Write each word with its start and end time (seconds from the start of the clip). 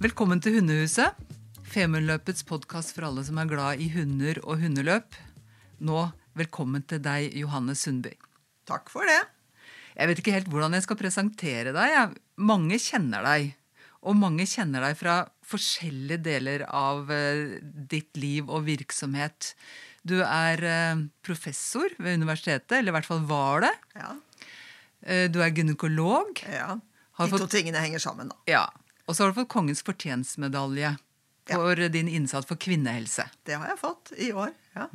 Velkommen 0.00 0.40
til 0.42 0.54
Hundehuset. 0.58 1.16
Femundløpets 1.70 2.44
podkast 2.48 2.94
for 2.96 3.06
alle 3.08 3.24
som 3.26 3.38
er 3.40 3.48
glad 3.50 3.82
i 3.82 3.88
hunder 3.94 4.40
og 4.44 4.62
hundeløp. 4.62 5.16
Nå 5.80 6.06
velkommen 6.38 6.82
til 6.86 7.02
deg, 7.02 7.34
Johanne 7.40 7.74
Sundby. 7.78 8.12
Takk 8.68 8.90
for 8.92 9.08
det. 9.08 9.20
Jeg 9.96 10.10
vet 10.10 10.22
ikke 10.22 10.34
helt 10.34 10.50
hvordan 10.52 10.76
jeg 10.78 10.86
skal 10.86 11.00
presentere 11.00 11.72
deg. 11.76 12.14
Mange 12.36 12.78
kjenner 12.80 13.26
deg. 13.26 13.56
Og 14.00 14.16
mange 14.16 14.46
kjenner 14.48 14.86
deg 14.86 14.96
fra 14.96 15.16
forskjellige 15.44 16.22
deler 16.24 16.64
av 16.68 17.10
eh, 17.12 17.58
ditt 17.62 18.16
liv 18.16 18.48
og 18.48 18.64
virksomhet. 18.70 19.54
Du 20.06 20.16
er 20.24 20.62
eh, 20.64 21.02
professor 21.26 21.92
ved 21.98 22.20
universitetet, 22.20 22.78
eller 22.78 22.92
i 22.94 22.96
hvert 22.98 23.08
fall 23.08 23.20
var 23.28 23.66
det. 23.66 23.72
Ja. 24.00 24.14
Eh, 25.04 25.26
du 25.32 25.40
er 25.44 25.52
gynekolog. 25.56 26.40
ja. 26.48 26.78
De 27.20 27.36
to 27.36 27.44
tingene 27.52 27.82
henger 27.84 28.00
sammen, 28.00 28.30
da. 28.32 28.36
Ja. 28.48 28.62
Og 29.04 29.12
så 29.12 29.26
har 29.26 29.32
du 29.32 29.36
fått 29.42 29.50
Kongens 29.52 29.82
fortjenstmedalje 29.84 30.94
for 31.50 31.82
din 31.92 32.08
innsats 32.08 32.48
for 32.48 32.56
kvinnehelse. 32.56 33.26
Det 33.44 33.58
har 33.60 33.68
jeg 33.68 33.80
fått 33.82 34.12
i 34.16 34.30
år. 34.32 34.54
ja. 34.78 34.86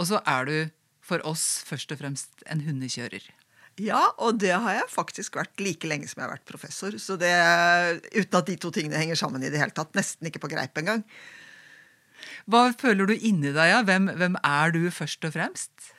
Og 0.00 0.06
så 0.08 0.20
er 0.28 0.44
du 0.48 0.54
for 1.04 1.20
oss 1.28 1.62
først 1.64 1.92
og 1.92 2.00
fremst 2.00 2.44
en 2.48 2.60
hundekjører. 2.64 3.24
Ja, 3.80 4.00
og 4.20 4.38
det 4.42 4.52
har 4.52 4.74
jeg 4.82 4.88
faktisk 4.92 5.36
vært 5.38 5.60
like 5.62 5.88
lenge 5.88 6.08
som 6.10 6.20
jeg 6.20 6.26
har 6.28 6.34
vært 6.34 6.48
professor. 6.48 6.96
Så 7.00 7.16
det, 7.20 7.32
Uten 8.12 8.38
at 8.40 8.48
de 8.48 8.56
to 8.60 8.72
tingene 8.74 9.00
henger 9.00 9.16
sammen 9.16 9.44
i 9.44 9.50
det 9.52 9.60
hele 9.60 9.72
tatt. 9.76 9.94
Nesten 9.96 10.28
ikke 10.28 10.42
på 10.42 10.50
greip 10.52 10.76
engang. 10.80 11.04
Hva 12.50 12.68
føler 12.76 13.10
du 13.10 13.14
inni 13.16 13.52
deg? 13.54 13.70
Ja? 13.72 13.80
Hvem, 13.86 14.10
hvem 14.20 14.36
er 14.42 14.76
du 14.76 14.84
først 14.94 15.24
og 15.28 15.34
fremst? 15.36 15.90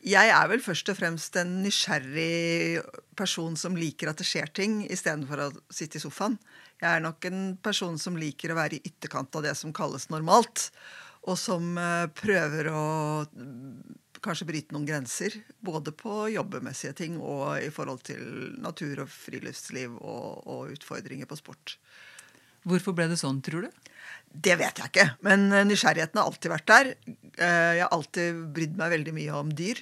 Jeg 0.00 0.32
er 0.32 0.46
vel 0.48 0.62
først 0.64 0.88
og 0.88 0.96
fremst 0.96 1.34
en 1.36 1.58
nysgjerrig 1.60 2.80
person 3.20 3.56
som 3.60 3.76
liker 3.76 4.08
at 4.08 4.20
det 4.20 4.24
skjer 4.24 4.48
ting, 4.56 4.80
istedenfor 4.88 5.42
å 5.44 5.50
sitte 5.68 6.00
i 6.00 6.02
sofaen. 6.02 6.38
Jeg 6.80 6.88
er 6.88 7.02
nok 7.04 7.26
en 7.28 7.42
person 7.60 7.98
som 8.00 8.16
liker 8.16 8.54
å 8.54 8.56
være 8.56 8.78
i 8.78 8.84
ytterkant 8.88 9.36
av 9.36 9.44
det 9.44 9.52
som 9.58 9.74
kalles 9.76 10.08
normalt. 10.08 10.70
Og 11.28 11.36
som 11.36 11.74
eh, 11.76 12.06
prøver 12.16 12.70
å 12.72 12.84
mm, 13.28 13.98
kanskje 14.24 14.46
bryte 14.48 14.72
noen 14.72 14.88
grenser. 14.88 15.36
Både 15.60 15.92
på 15.92 16.30
jobbemessige 16.32 16.94
ting 17.02 17.18
og 17.20 17.58
i 17.60 17.68
forhold 17.74 18.00
til 18.08 18.54
natur 18.64 19.04
og 19.04 19.12
friluftsliv 19.12 19.98
og, 20.00 20.46
og 20.48 20.72
utfordringer 20.78 21.28
på 21.28 21.36
sport. 21.42 21.76
Hvorfor 22.64 22.96
ble 22.96 23.10
det 23.12 23.20
sånn, 23.20 23.44
tror 23.44 23.68
du? 23.68 23.92
Det 24.30 24.54
vet 24.60 24.78
jeg 24.78 24.92
ikke, 24.92 25.06
men 25.26 25.48
eh, 25.52 25.64
nysgjerrigheten 25.66 26.20
har 26.20 26.28
alltid 26.30 26.52
vært 26.52 26.68
der. 26.70 26.90
Eh, 27.34 27.72
Jeg 27.78 27.82
har 27.82 27.94
alltid 27.96 28.44
brydd 28.54 28.76
meg 28.78 28.92
veldig 28.94 29.14
mye 29.16 29.38
om 29.40 29.50
dyr. 29.58 29.80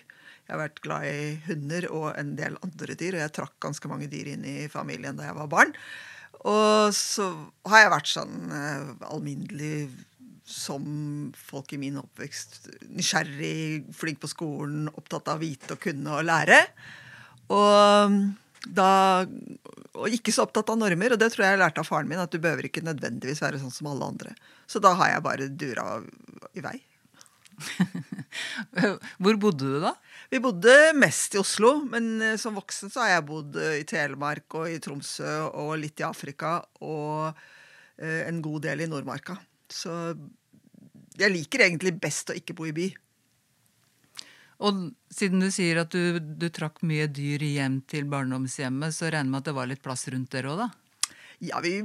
Jeg 0.48 0.54
har 0.54 0.62
vært 0.62 0.80
glad 0.80 1.04
i 1.04 1.34
hunder 1.44 1.86
og 1.92 2.06
en 2.16 2.30
del 2.38 2.56
andre 2.64 2.94
dyr, 2.96 3.18
og 3.18 3.20
jeg 3.26 3.34
trakk 3.36 3.58
ganske 3.60 3.90
mange 3.90 4.08
dyr 4.08 4.30
inn 4.32 4.46
i 4.48 4.56
familien 4.72 5.18
da 5.18 5.26
jeg 5.28 5.36
var 5.36 5.50
barn. 5.52 5.74
Og 6.48 6.94
så 6.96 7.26
har 7.68 7.82
jeg 7.84 7.92
vært 7.92 8.12
sånn 8.14 8.36
eh, 8.56 8.92
alminnelig 9.12 9.90
som 10.48 11.28
folk 11.36 11.74
i 11.76 11.80
min 11.82 11.98
oppvekst. 12.00 12.70
Nysgjerrig, 12.88 13.84
flink 13.92 14.22
på 14.22 14.30
skolen, 14.32 14.88
opptatt 14.96 15.28
av 15.28 15.36
å 15.36 15.44
vite 15.44 15.76
og 15.76 15.82
kunne 15.84 16.14
og 16.16 16.24
lære. 16.24 16.62
Og 17.52 18.16
da 18.66 18.90
og 19.98 20.14
ikke 20.14 20.32
så 20.34 20.44
opptatt 20.46 20.70
av 20.72 20.78
normer, 20.78 21.14
og 21.14 21.20
det 21.20 21.30
tror 21.32 21.44
jeg 21.44 21.56
jeg 21.56 21.62
lærte 21.62 21.82
av 21.82 21.88
faren 21.88 22.10
min, 22.10 22.20
at 22.22 22.32
du 22.32 22.38
behøver 22.42 22.68
ikke 22.68 22.84
nødvendigvis 22.86 23.42
være 23.42 23.60
sånn 23.62 23.74
som 23.74 23.90
alle 23.90 24.06
andre. 24.12 24.34
Så 24.70 24.82
da 24.82 24.92
har 24.98 25.14
jeg 25.14 25.24
bare 25.26 25.48
dura 25.50 25.86
i 26.54 26.62
vei. 26.64 26.76
Hvor 29.22 29.38
bodde 29.42 29.66
du 29.66 29.78
da? 29.82 29.94
Vi 30.30 30.40
bodde 30.44 30.74
mest 30.98 31.34
i 31.34 31.40
Oslo, 31.40 31.78
men 31.90 32.20
eh, 32.22 32.36
som 32.40 32.56
voksen 32.58 32.92
så 32.92 33.02
har 33.02 33.14
jeg 33.16 33.26
bodd 33.30 33.56
eh, 33.58 33.80
i 33.80 33.86
Telemark 33.88 34.58
og 34.60 34.68
i 34.70 34.78
Tromsø 34.82 35.32
og 35.48 35.72
litt 35.80 36.02
i 36.02 36.06
Afrika 36.06 36.58
og 36.84 37.32
eh, 37.96 38.26
en 38.28 38.42
god 38.44 38.68
del 38.68 38.84
i 38.84 38.90
Nordmarka. 38.90 39.38
Så 39.72 39.92
jeg 41.18 41.34
liker 41.34 41.64
egentlig 41.66 41.96
best 41.98 42.30
å 42.30 42.36
ikke 42.38 42.54
bo 42.58 42.68
i 42.68 42.76
by. 42.76 42.90
Og 44.58 44.88
siden 45.14 45.42
du 45.44 45.52
sier 45.54 45.84
at 45.84 45.94
du, 45.94 46.18
du 46.18 46.48
trakk 46.50 46.82
mye 46.86 47.06
dyr 47.06 47.44
hjem 47.46 47.80
til 47.86 48.08
barndomshjemmet, 48.10 48.94
så 48.94 49.06
regner 49.06 49.28
jeg 49.28 49.32
med 49.32 49.42
at 49.42 49.50
det 49.50 49.56
var 49.60 49.70
litt 49.70 49.84
plass 49.84 50.08
rundt 50.10 50.32
dere 50.34 50.50
òg, 50.52 50.64
da? 50.66 50.70
Ja, 51.38 51.60
vi 51.62 51.76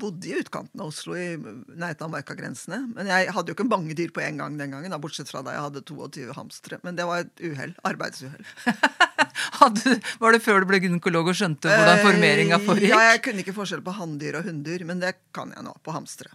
bodde 0.00 0.24
i 0.24 0.38
utkanten 0.40 0.80
av 0.80 0.88
Oslo, 0.88 1.12
i 1.20 1.34
nærheten 1.36 2.06
av 2.06 2.14
markagrensene. 2.14 2.78
Men 2.96 3.10
jeg 3.10 3.28
hadde 3.36 3.52
jo 3.52 3.56
ikke 3.58 3.66
mange 3.68 3.92
dyr 3.96 4.08
på 4.14 4.22
en 4.24 4.40
gang 4.40 4.56
den 4.56 4.72
gangen, 4.72 4.94
da, 4.94 4.98
bortsett 5.00 5.28
fra 5.28 5.42
da 5.44 5.52
jeg 5.52 5.66
hadde 5.66 5.82
22 5.84 6.32
hamstere. 6.38 6.78
Men 6.86 6.96
det 6.96 7.04
var 7.08 7.26
et 7.26 7.44
uhell. 7.44 7.74
Arbeidsuhell. 7.84 8.46
Var 10.22 10.32
det 10.32 10.40
før 10.44 10.62
du 10.62 10.68
ble 10.70 10.80
gynekolog 10.80 11.28
og 11.28 11.36
skjønte 11.36 11.68
hvordan 11.68 12.00
formeringa 12.04 12.56
Eh, 12.56 12.64
foregikk? 12.64 12.92
Ja, 12.92 13.12
jeg 13.12 13.22
kunne 13.24 13.42
ikke 13.44 13.54
forskjell 13.56 13.82
på 13.84 13.94
hanndyr 13.98 14.38
og 14.40 14.48
hunndyr, 14.48 14.84
men 14.88 15.00
det 15.02 15.12
kan 15.36 15.52
jeg 15.52 15.64
nå 15.66 15.74
på 15.84 15.92
hamstere. 15.96 16.32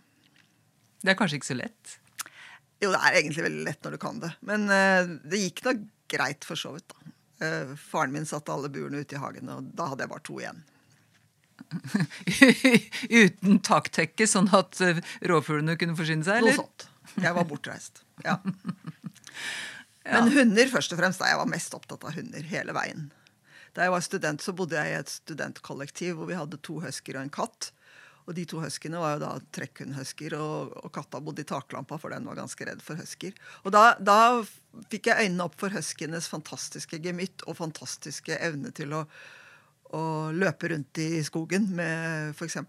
Det 1.02 1.14
er 1.14 1.18
kanskje 1.18 1.40
ikke 1.40 1.50
så 1.50 1.58
lett? 1.58 1.97
Jo, 2.81 2.90
det 2.90 3.00
er 3.00 3.18
egentlig 3.19 3.46
veldig 3.46 3.64
lett 3.68 3.86
når 3.86 3.96
du 3.96 4.02
kan 4.02 4.19
det. 4.24 4.31
Men 4.47 4.68
uh, 4.72 5.16
det 5.30 5.42
gikk 5.44 5.64
da 5.68 5.75
greit 6.12 6.47
for 6.47 6.59
så 6.59 6.74
vidt, 6.75 6.92
da. 6.92 7.16
Uh, 7.42 7.74
faren 7.78 8.14
min 8.14 8.28
satte 8.30 8.53
alle 8.53 8.69
burene 8.74 9.02
ute 9.02 9.18
i 9.18 9.22
hagen, 9.22 9.50
og 9.50 9.72
da 9.78 9.90
hadde 9.92 10.06
jeg 10.06 10.14
bare 10.14 10.25
to 10.28 10.38
igjen. 10.42 10.64
Uten 13.22 13.59
taktekke, 13.64 14.28
sånn 14.28 14.50
at 14.50 14.80
rovfuglene 14.81 15.30
råfuglene 15.31 15.78
kunne 15.80 15.97
forsyne 15.97 16.25
seg? 16.25 16.41
eller? 16.41 16.58
Noe 16.58 16.66
sånt. 16.66 16.88
Jeg 17.22 17.38
var 17.38 17.50
bortreist. 17.50 18.03
Ja. 18.22 18.36
Men 20.06 20.28
hunder 20.34 20.70
først 20.70 20.94
og 20.94 21.00
fremst. 21.00 21.22
Da 21.22 21.30
jeg 21.30 21.38
var 21.40 21.50
mest 21.50 21.74
opptatt 21.78 22.03
av 22.06 22.14
hunder 22.14 22.46
hele 22.50 22.74
veien. 22.74 23.08
Da 23.78 23.86
jeg 23.86 23.94
var 23.94 24.03
student, 24.06 24.44
så 24.44 24.53
bodde 24.58 24.78
jeg 24.78 24.91
i 24.91 24.97
et 25.00 25.14
studentkollektiv 25.14 26.18
hvor 26.18 26.30
vi 26.30 26.38
hadde 26.38 26.59
to 26.66 26.80
husker 26.84 27.18
og 27.18 27.24
en 27.25 27.34
katt. 27.34 27.70
Og 28.28 28.36
de 28.38 28.46
to 28.48 28.62
huskyene 28.62 29.02
var 29.02 29.16
jo 29.16 29.24
da 29.24 29.32
trekkhundhusker, 29.56 30.36
og, 30.38 30.74
og 30.84 30.94
katta 30.94 31.22
bodde 31.24 31.44
i 31.44 31.50
taklampa, 31.50 31.98
for 32.02 32.14
den 32.14 32.28
var 32.30 32.40
ganske 32.40 32.68
redd 32.68 32.84
for 32.86 33.00
husker. 33.02 33.36
Og 33.66 33.74
da, 33.76 33.96
da 34.00 34.18
fikk 34.92 35.12
jeg 35.12 35.28
øynene 35.28 35.48
opp 35.48 35.58
for 35.62 35.74
huskyenes 35.74 36.30
fantastiske 36.32 37.02
gemytt 37.04 37.46
og 37.48 37.58
fantastiske 37.59 38.38
evne 38.38 38.74
til 38.78 38.94
å, 38.98 39.02
å 39.98 40.04
løpe 40.36 40.72
rundt 40.74 41.02
i 41.04 41.24
skogen 41.28 41.72
med 41.78 42.36
f.eks. 42.36 42.59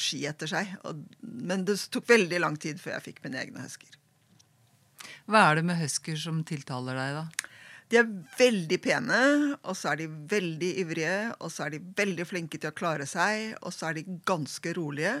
ski 0.00 0.24
etter 0.30 0.50
seg. 0.50 0.74
Og, 0.88 1.06
men 1.22 1.64
det 1.68 1.78
tok 1.92 2.10
veldig 2.10 2.42
lang 2.42 2.58
tid 2.60 2.82
før 2.82 2.98
jeg 2.98 3.10
fikk 3.10 3.24
mine 3.26 3.40
egne 3.44 3.64
husker. 3.64 3.96
Hva 5.30 5.46
er 5.48 5.60
det 5.60 5.68
med 5.68 5.78
husker 5.80 6.18
som 6.18 6.42
tiltaler 6.46 6.98
deg, 6.98 7.22
da? 7.22 7.49
De 7.90 7.98
er 7.98 8.10
veldig 8.38 8.76
pene, 8.84 9.16
og 9.66 9.74
så 9.78 9.90
er 9.92 10.02
de 10.04 10.06
veldig 10.30 10.68
ivrige, 10.84 11.14
og 11.42 11.50
så 11.50 11.64
er 11.66 11.74
de 11.74 11.80
veldig 11.98 12.26
flinke 12.28 12.60
til 12.62 12.70
å 12.70 12.76
klare 12.76 13.06
seg, 13.10 13.56
og 13.66 13.72
så 13.74 13.88
er 13.90 13.98
de 13.98 14.04
ganske 14.28 14.74
rolige, 14.78 15.16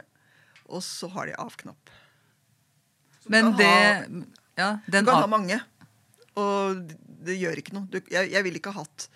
og 0.70 0.84
så 0.86 1.08
har 1.16 1.26
de 1.26 1.34
avknapp. 1.42 1.90
Men 3.30 3.50
det 3.58 3.66
ha- 3.66 4.22
ja, 4.60 4.68
Du 4.86 4.96
kan 5.00 5.08
av... 5.16 5.24
ha 5.24 5.30
mange, 5.30 5.58
og 6.38 6.94
det 7.26 7.36
gjør 7.40 7.58
ikke 7.60 7.74
noe. 7.76 7.88
Du, 7.90 7.98
jeg, 8.06 8.30
jeg 8.32 8.46
ville 8.46 8.62
ikke 8.62 8.72
ha 8.76 8.84
hatt 8.84 9.10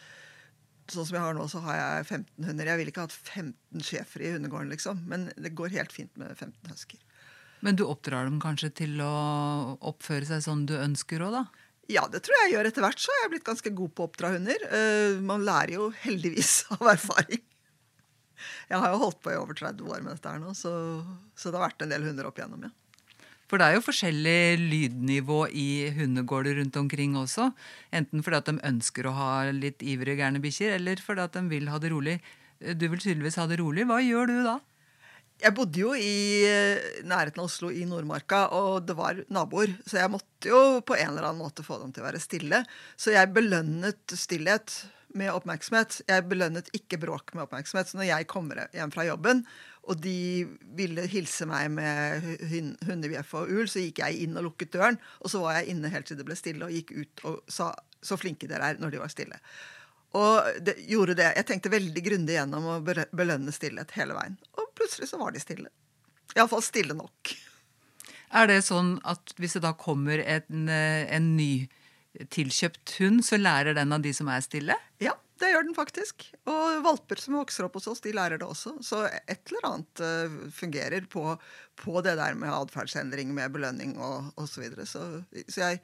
Sånn 0.92 1.06
som 1.08 1.14
jeg 1.16 1.24
har 1.24 1.32
nå, 1.32 1.46
så 1.48 1.62
har 1.64 1.78
jeg 1.78 2.02
15 2.10 2.44
hunder. 2.44 2.68
Jeg 2.68 2.76
ville 2.76 2.92
ikke 2.92 3.00
ha 3.00 3.06
hatt 3.06 3.14
15 3.16 3.80
schæfere 3.86 4.26
i 4.28 4.32
hundegården, 4.34 4.68
liksom. 4.74 4.98
Men 5.08 5.22
det 5.40 5.54
går 5.56 5.72
helt 5.72 5.94
fint 5.96 6.10
med 6.20 6.34
15 6.36 6.68
husker. 6.74 6.98
Men 7.64 7.78
du 7.80 7.86
oppdrar 7.88 8.26
dem 8.28 8.36
kanskje 8.42 8.68
til 8.82 9.00
å 9.00 9.08
oppføre 9.80 10.28
seg 10.28 10.42
sånn 10.44 10.66
du 10.68 10.74
ønsker 10.76 11.24
òg, 11.24 11.38
da? 11.38 11.63
Ja, 11.92 12.06
det 12.08 12.22
tror 12.24 12.36
jeg 12.38 12.48
jeg 12.48 12.54
gjør 12.56 12.68
etter 12.70 12.84
hvert. 12.86 13.00
Så 13.02 13.12
har 13.12 13.24
jeg 13.24 13.32
blitt 13.34 13.48
ganske 13.48 13.72
god 13.76 13.92
på 13.92 14.04
å 14.04 14.08
oppdra 14.08 14.30
hunder. 14.34 14.62
Eh, 14.78 15.18
man 15.24 15.44
lærer 15.44 15.76
jo 15.76 15.90
heldigvis 16.04 16.62
av 16.78 16.94
erfaring. 16.94 17.42
Jeg 18.68 18.80
har 18.80 18.94
jo 18.94 19.02
holdt 19.02 19.20
på 19.24 19.32
i 19.32 19.36
over 19.38 19.56
30 19.56 19.84
år 19.92 20.00
med 20.04 20.16
dette 20.16 20.30
her 20.30 20.40
nå, 20.40 20.54
så, 20.56 20.72
så 21.38 21.50
det 21.50 21.60
har 21.60 21.68
vært 21.68 21.84
en 21.84 21.92
del 21.92 22.06
hunder 22.08 22.26
opp 22.28 22.40
igjennom, 22.40 22.66
ja. 22.66 22.72
For 23.44 23.60
det 23.60 23.66
er 23.68 23.76
jo 23.76 23.84
forskjellig 23.84 24.56
lydnivå 24.58 25.38
i 25.52 25.68
hundegårder 25.94 26.56
rundt 26.58 26.78
omkring 26.80 27.12
også. 27.20 27.50
Enten 27.94 28.24
fordi 28.24 28.38
at 28.40 28.48
de 28.48 28.54
ønsker 28.70 29.06
å 29.06 29.12
ha 29.14 29.28
litt 29.52 29.84
ivrige, 29.84 30.16
gærne 30.22 30.40
bikkjer, 30.42 30.72
eller 30.78 31.02
fordi 31.04 31.26
at 31.26 31.36
de 31.36 31.44
vil 31.52 31.68
ha 31.70 31.78
det 31.78 31.92
rolig. 31.92 32.16
Du 32.58 32.86
vil 32.88 33.02
tydeligvis 33.02 33.36
ha 33.38 33.44
det 33.50 33.60
rolig. 33.60 33.84
Hva 33.86 34.00
gjør 34.00 34.32
du 34.32 34.38
da? 34.46 34.56
Jeg 35.42 35.54
bodde 35.56 35.80
jo 35.80 35.92
i 35.98 36.44
eh, 36.46 37.00
nærheten 37.04 37.42
av 37.42 37.48
Oslo, 37.48 37.68
i 37.74 37.82
Nordmarka, 37.88 38.46
og 38.54 38.84
det 38.86 38.94
var 38.96 39.18
naboer. 39.34 39.72
Så 39.84 39.98
jeg 39.98 40.12
måtte 40.12 40.50
jo 40.52 40.80
på 40.86 40.96
en 40.96 41.10
eller 41.10 41.26
annen 41.26 41.42
måte 41.42 41.64
få 41.66 41.80
dem 41.82 41.92
til 41.92 42.04
å 42.04 42.06
være 42.06 42.22
stille. 42.22 42.62
Så 42.96 43.12
jeg 43.16 43.32
belønnet 43.34 44.14
stillhet 44.14 44.76
med 45.14 45.34
oppmerksomhet. 45.34 46.00
Jeg 46.10 46.26
belønnet 46.30 46.70
ikke 46.74 47.00
bråk 47.02 47.34
med 47.34 47.44
oppmerksomhet. 47.46 47.90
Så 47.90 47.98
når 47.98 48.08
jeg 48.12 48.30
kommer 48.30 48.64
hjem 48.74 48.94
fra 48.94 49.06
jobben, 49.08 49.42
og 49.84 50.00
de 50.00 50.46
ville 50.78 51.04
hilse 51.12 51.46
meg 51.50 51.68
med 51.76 52.24
hun- 52.50 52.76
hundebjeff 52.86 53.34
og 53.36 53.50
ul, 53.52 53.66
så 53.68 53.82
gikk 53.82 54.00
jeg 54.00 54.24
inn 54.24 54.38
og 54.40 54.48
lukket 54.48 54.72
døren. 54.72 54.98
Og 55.20 55.30
så 55.34 55.42
var 55.42 55.58
jeg 55.58 55.74
inne 55.74 55.92
helt 55.92 56.08
til 56.08 56.16
det 56.16 56.26
ble 56.30 56.38
stille, 56.38 56.64
og 56.64 56.72
gikk 56.72 56.94
ut 56.96 57.24
og 57.28 57.42
sa 57.48 57.74
'så 58.04 58.16
flinke 58.20 58.48
dere 58.48 58.70
er' 58.70 58.80
når 58.80 58.90
de 58.92 58.98
var 58.98 59.08
stille. 59.08 59.38
Og 60.14 60.60
det, 60.62 60.76
gjorde 60.86 61.16
det. 61.18 61.32
Jeg 61.40 61.48
tenkte 61.48 61.72
veldig 61.72 62.02
grundig 62.06 62.36
gjennom 62.36 62.68
å 62.70 62.76
belønne 62.84 63.54
stillhet 63.54 63.96
hele 63.98 64.14
veien. 64.14 64.36
Og 64.60 64.70
plutselig 64.78 65.10
så 65.10 65.18
var 65.18 65.34
de 65.34 65.42
stille. 65.42 65.72
Iallfall 66.36 66.62
stille 66.64 66.94
nok. 66.96 67.34
Er 68.34 68.50
det 68.50 68.60
sånn 68.66 68.96
at 69.06 69.34
hvis 69.38 69.58
det 69.58 69.64
da 69.66 69.74
kommer 69.78 70.22
en, 70.22 70.68
eh, 70.68 71.04
en 71.14 71.34
ny 71.36 71.66
tilkjøpt 72.34 72.96
hund, 73.00 73.24
så 73.26 73.38
lærer 73.40 73.74
den 73.74 73.92
av 73.94 74.02
de 74.02 74.12
som 74.14 74.30
er 74.30 74.42
stille? 74.42 74.76
Ja, 75.02 75.14
det 75.42 75.50
gjør 75.50 75.66
den 75.66 75.76
faktisk. 75.76 76.26
Og 76.50 76.82
valper 76.84 77.20
som 77.20 77.38
vokser 77.38 77.66
opp 77.66 77.78
hos 77.78 77.88
oss, 77.90 78.02
de 78.04 78.14
lærer 78.14 78.38
det 78.38 78.46
også. 78.46 78.76
Så 78.86 79.02
et 79.10 79.50
eller 79.50 79.68
annet 79.70 80.02
uh, 80.02 80.36
fungerer 80.54 81.06
på, 81.10 81.26
på, 81.80 81.94
det 82.06 82.16
der 82.20 82.38
med 82.38 82.54
atferdsendring, 82.54 83.34
med 83.34 83.54
belønning 83.54 83.96
og 83.98 84.30
osv. 84.38 84.54
Så, 84.54 84.62
videre. 84.62 84.86
så 84.86 85.04
Så 85.48 85.60
jeg, 85.64 85.82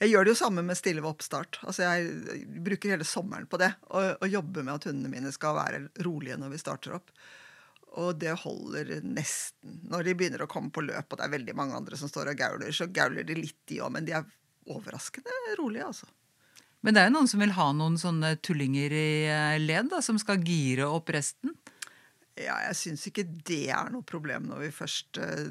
jeg 0.00 0.14
gjør 0.14 0.24
det 0.24 0.32
jo 0.32 0.38
samme 0.40 0.62
med 0.64 0.78
stille 0.78 1.02
ved 1.04 1.10
oppstart. 1.10 1.58
Altså 1.68 1.84
Jeg 1.84 2.46
bruker 2.64 2.94
hele 2.94 3.04
sommeren 3.04 3.48
på 3.50 3.58
det. 3.60 3.68
Og, 3.92 4.14
og 4.16 4.32
jobber 4.32 4.64
med 4.64 4.78
at 4.78 4.86
hundene 4.88 5.12
mine 5.12 5.32
skal 5.34 5.58
være 5.58 5.82
rolige 6.06 6.38
når 6.40 6.54
vi 6.54 6.60
starter 6.62 6.96
opp. 6.96 7.12
Og 8.00 8.14
det 8.22 8.32
holder 8.44 8.94
nesten. 9.04 9.82
Når 9.90 10.06
de 10.06 10.14
begynner 10.16 10.46
å 10.46 10.48
komme 10.50 10.72
på 10.72 10.84
løp, 10.86 11.10
og 11.10 11.20
det 11.20 11.26
er 11.26 11.34
veldig 11.34 11.56
mange 11.58 11.76
andre 11.76 11.98
som 12.00 12.08
står 12.08 12.32
og 12.32 12.40
gauler, 12.40 12.72
så 12.72 12.88
gauler 12.88 13.26
de 13.28 13.36
litt, 13.36 13.58
de 13.68 13.82
òg. 13.82 13.92
Men 13.92 14.08
de 14.08 14.14
er 14.16 14.30
overraskende 14.70 15.36
rolige, 15.58 15.90
altså. 15.90 16.08
Men 16.80 16.96
det 16.96 17.02
er 17.02 17.10
jo 17.10 17.16
noen 17.18 17.28
som 17.28 17.42
vil 17.42 17.52
ha 17.58 17.66
noen 17.76 17.98
sånne 18.00 18.30
tullinger 18.40 18.94
i 18.96 19.10
eh, 19.28 19.58
led, 19.60 19.90
da, 19.92 20.00
som 20.04 20.16
skal 20.22 20.40
gire 20.46 20.88
opp 20.88 21.12
resten? 21.12 21.52
Ja, 22.40 22.56
jeg 22.70 22.78
syns 22.78 23.04
ikke 23.10 23.26
det 23.26 23.66
er 23.68 23.90
noe 23.92 24.06
problem 24.06 24.46
når 24.48 24.62
vi 24.62 24.70
først 24.72 25.20
uh, 25.20 25.50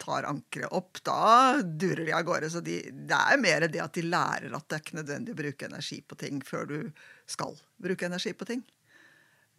tar 0.00 0.26
ankeret 0.28 0.72
opp. 0.76 1.00
Da 1.06 1.60
durer 1.62 2.04
de 2.06 2.16
av 2.16 2.26
gårde. 2.28 2.50
Så 2.52 2.62
de, 2.64 2.80
det 2.90 3.20
er 3.20 3.40
mer 3.40 3.68
det 3.68 3.82
at 3.84 3.96
de 3.96 4.06
lærer 4.06 4.52
at 4.56 4.66
det 4.68 4.76
er 4.76 4.84
ikke 4.84 5.00
nødvendig 5.00 5.34
å 5.34 5.40
bruke 5.40 5.70
energi 5.70 6.02
på 6.02 6.18
ting 6.20 6.42
før 6.46 6.68
du 6.70 6.76
skal 7.30 7.56
bruke 7.80 8.08
energi 8.08 8.34
på 8.36 8.48
ting. 8.48 8.64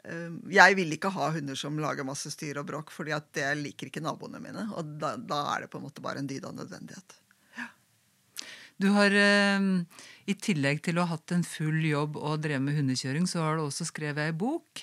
Ehm, 0.09 0.39
jeg 0.49 0.77
vil 0.79 0.95
ikke 0.95 1.11
ha 1.13 1.29
hunder 1.35 1.57
som 1.57 1.79
lager 1.81 2.07
masse 2.07 2.31
styr 2.33 2.61
og 2.61 2.69
bråk, 2.69 2.93
fordi 2.93 3.17
det 3.37 3.49
liker 3.59 3.91
ikke 3.91 4.03
naboene 4.03 4.41
mine. 4.41 4.67
Og 4.77 4.95
da, 5.01 5.15
da, 5.17 5.43
er 5.55 5.65
det 5.65 5.73
på 5.73 5.81
en 5.81 5.87
måte 5.87 6.03
bare 6.03 6.23
en 6.23 6.29
dyd 6.29 6.47
av 6.47 6.57
nødvendighet. 6.57 7.17
Du 8.81 8.87
har 8.95 9.13
ehm, 9.13 9.83
i 10.25 10.33
tillegg 10.33 10.79
til 10.87 10.97
å 10.97 11.05
ha 11.05 11.13
hatt 11.13 11.35
en 11.35 11.43
full 11.45 11.83
jobb 11.85 12.15
og 12.17 12.39
drevet 12.41 12.65
med 12.65 12.79
hundekjøring, 12.79 13.27
så 13.29 13.43
har 13.45 13.59
du 13.59 13.67
også 13.67 13.85
skrevet 13.91 14.23
ei 14.25 14.33
bok 14.33 14.81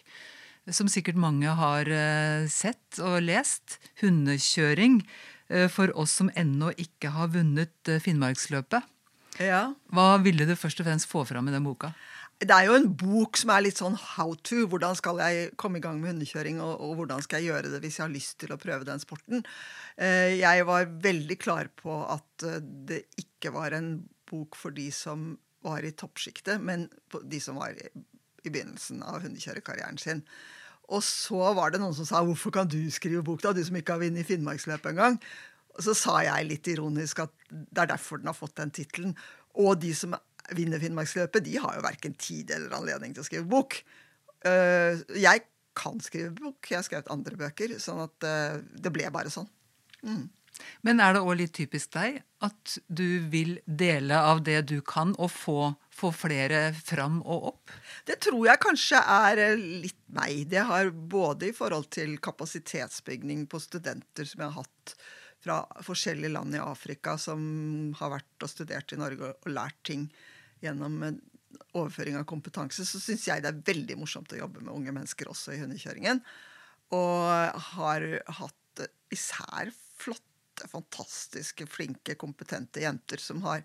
som 0.74 0.88
sikkert 0.90 1.18
mange 1.20 1.50
har 1.58 1.88
eh, 1.88 2.46
sett 2.50 3.00
og 3.02 3.22
lest. 3.24 3.78
'Hundekjøring' 4.00 5.00
eh, 5.48 5.68
for 5.72 5.92
oss 5.98 6.18
som 6.20 6.30
ennå 6.36 6.72
ikke 6.76 7.12
har 7.14 7.32
vunnet 7.34 7.90
eh, 7.90 8.00
Finnmarksløpet. 8.02 8.86
Ja. 9.42 9.72
Hva 9.94 10.18
ville 10.22 10.48
du 10.48 10.54
først 10.58 10.80
og 10.82 10.88
fremst 10.88 11.10
få 11.10 11.24
fram 11.28 11.48
i 11.48 11.54
den 11.54 11.66
boka? 11.66 11.94
det 12.38 12.54
er 12.54 12.68
jo 12.68 12.74
en 12.78 12.92
bok 12.94 13.34
som 13.34 13.50
er 13.50 13.64
litt 13.64 13.80
sånn 13.80 13.96
how 13.98 14.30
to. 14.46 14.60
Hvordan 14.70 14.94
skal 14.94 15.18
jeg 15.18 15.48
komme 15.58 15.80
i 15.80 15.82
gang 15.82 15.96
med 15.98 16.12
hundekjøring, 16.12 16.60
og, 16.62 16.76
og, 16.78 16.92
hvordan 17.00 17.24
skal 17.24 17.42
jeg 17.42 17.50
gjøre 17.50 17.72
det 17.72 17.80
hvis 17.82 17.96
jeg 17.98 18.04
har 18.04 18.12
lyst 18.14 18.36
til 18.38 18.52
å 18.54 18.58
prøve 18.62 18.86
den 18.86 19.02
sporten? 19.02 19.42
Jeg 19.98 20.68
var 20.68 20.86
veldig 21.02 21.36
klar 21.42 21.66
på 21.74 21.96
at 22.06 22.44
det 22.86 23.00
ikke 23.18 23.50
var 23.56 23.74
en 23.74 23.88
bok 24.30 24.54
for 24.54 24.70
de 24.70 24.86
som 24.94 25.32
var 25.66 25.82
i 25.82 25.90
toppsjiktet, 25.90 26.62
men 26.62 26.86
de 27.26 27.42
som 27.42 27.58
var 27.58 27.74
i, 27.74 27.90
i 28.46 28.54
begynnelsen 28.54 29.02
av 29.02 29.24
hundekjørekarrieren 29.26 29.98
sin. 29.98 30.22
Og 30.88 31.02
så 31.04 31.52
var 31.56 31.72
det 31.72 31.80
noen 31.82 31.94
som 31.94 32.06
sa 32.08 32.22
'hvorfor 32.24 32.52
kan 32.52 32.68
du 32.68 32.90
skrive 32.90 33.22
bok', 33.22 33.42
da, 33.42 33.52
du 33.52 33.64
som 33.64 33.76
ikke 33.76 33.92
har 33.92 34.00
vunnet 34.00 34.26
Finnmarksløpet 34.26 34.90
engang? 34.90 35.20
Så 35.78 35.94
sa 35.94 36.18
jeg 36.24 36.48
litt 36.48 36.66
ironisk 36.66 37.20
at 37.20 37.30
det 37.50 37.78
er 37.78 37.92
derfor 37.92 38.18
den 38.18 38.26
har 38.26 38.34
fått 38.34 38.56
den 38.56 38.70
tittelen. 38.70 39.16
Og 39.54 39.80
de 39.80 39.94
som 39.94 40.16
vinner 40.56 40.80
Finnmarksløpet, 40.80 41.44
de 41.44 41.58
har 41.58 41.76
jo 41.76 41.84
verken 41.84 42.14
tid 42.14 42.50
eller 42.50 42.74
anledning 42.74 43.14
til 43.14 43.22
å 43.22 43.26
skrive 43.26 43.48
bok. 43.48 43.84
Eh, 44.44 44.98
jeg 45.14 45.44
kan 45.76 46.00
skrive 46.00 46.32
bok. 46.34 46.70
Jeg 46.70 46.78
har 46.78 46.82
skrevet 46.82 47.12
andre 47.12 47.36
bøker. 47.36 47.78
Sånn 47.78 48.00
at 48.00 48.26
eh, 48.26 48.58
det 48.74 48.92
ble 48.94 49.10
bare 49.14 49.30
sånn. 49.30 49.48
Mm. 50.02 50.28
Men 50.86 51.02
er 51.02 51.14
det 51.14 51.22
òg 51.24 51.38
litt 51.40 51.54
typisk 51.56 51.92
deg 51.96 52.20
at 52.44 52.78
du 52.86 53.28
vil 53.30 53.56
dele 53.66 54.18
av 54.30 54.42
det 54.46 54.60
du 54.70 54.78
kan, 54.86 55.14
og 55.18 55.30
få, 55.34 55.58
få, 55.94 56.12
flere 56.14 56.68
fram 56.76 57.20
og 57.22 57.52
opp? 57.52 57.76
Det 58.06 58.20
tror 58.26 58.50
jeg 58.50 58.62
kanskje 58.62 59.02
er 59.02 59.42
eh, 59.44 59.64
litt 59.86 60.00
meg. 60.14 60.44
Det 60.50 60.66
har 60.70 60.90
både 60.90 61.50
i 61.50 61.56
forhold 61.56 61.90
til 61.94 62.16
kapasitetsbygning 62.22 63.46
på 63.50 63.62
studenter 63.62 64.28
som 64.28 64.44
jeg 64.44 64.54
har 64.54 64.62
hatt 64.62 64.94
fra 65.38 65.62
forskjellige 65.86 66.34
land 66.34 66.56
i 66.56 66.62
Afrika 66.62 67.14
som 67.20 67.40
har 67.98 68.16
vært 68.16 68.46
og 68.46 68.50
studert 68.50 68.94
i 68.94 68.98
Norge 68.98 69.32
og 69.34 69.50
lært 69.52 69.78
ting 69.86 70.08
gjennom 70.62 70.98
overføring 71.78 72.18
av 72.18 72.26
kompetanse, 72.28 72.84
så 72.84 73.00
syns 73.00 73.26
jeg 73.28 73.42
det 73.44 73.52
er 73.52 73.66
veldig 73.66 73.98
morsomt 74.00 74.32
å 74.34 74.40
jobbe 74.40 74.62
med 74.64 74.74
unge 74.74 74.94
mennesker 74.94 75.30
også 75.30 75.54
i 75.54 75.60
hundekjøringen. 75.62 76.20
Og 76.96 77.60
har 77.74 78.06
hatt 78.40 78.88
især 79.14 79.72
flotte, 79.98 80.27
fantastiske, 80.66 81.66
flinke, 81.70 82.16
kompetente 82.18 82.82
jenter 82.82 83.22
som 83.22 83.44
har 83.46 83.62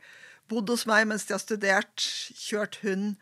bodd 0.51 0.69
hos 0.69 0.85
meg 0.89 1.07
mens 1.09 1.25
de 1.25 1.35
har 1.35 1.41
studert, 1.41 2.03
kjørt 2.37 2.81
hund, 2.83 3.15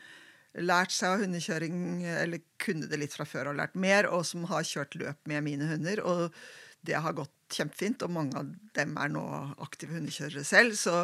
lært 0.59 0.91
seg 0.91 1.13
av 1.13 1.23
hundekjøring, 1.23 1.77
eller 2.03 2.44
kunne 2.59 2.89
det 2.91 3.00
litt 3.00 3.15
fra 3.15 3.27
før 3.29 3.51
og 3.51 3.62
lært 3.62 3.77
mer, 3.79 4.09
og 4.12 4.25
som 4.27 4.44
har 4.51 4.68
kjørt 4.68 4.97
løp 5.00 5.29
med 5.29 5.45
mine 5.45 5.69
hunder. 5.69 6.01
Og 6.03 6.35
det 6.81 6.97
har 6.97 7.15
gått 7.15 7.56
kjempefint, 7.56 8.03
og 8.03 8.13
mange 8.15 8.39
av 8.39 8.50
dem 8.75 8.95
er 9.00 9.12
nå 9.13 9.23
aktive 9.63 9.95
hundekjørere 9.95 10.44
selv. 10.47 10.75
Så, 10.79 10.95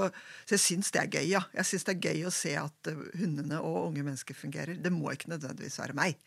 så 0.43 0.57
jeg 0.57 0.63
syns 0.63 0.91
det 0.95 1.03
er 1.03 1.11
gøy, 1.19 1.25
ja. 1.35 1.43
Jeg 1.55 1.69
syns 1.69 1.87
det 1.87 1.95
er 1.95 2.09
gøy 2.09 2.27
å 2.27 2.33
se 2.33 2.53
at 2.59 2.91
uh, 2.91 3.07
hundene 3.19 3.61
og 3.61 3.91
unge 3.91 4.03
mennesker 4.03 4.37
fungerer. 4.37 4.79
Det 4.81 4.93
må 4.93 5.13
ikke 5.13 5.31
nødvendigvis 5.35 5.79
være 5.83 5.97
meg. 5.97 6.19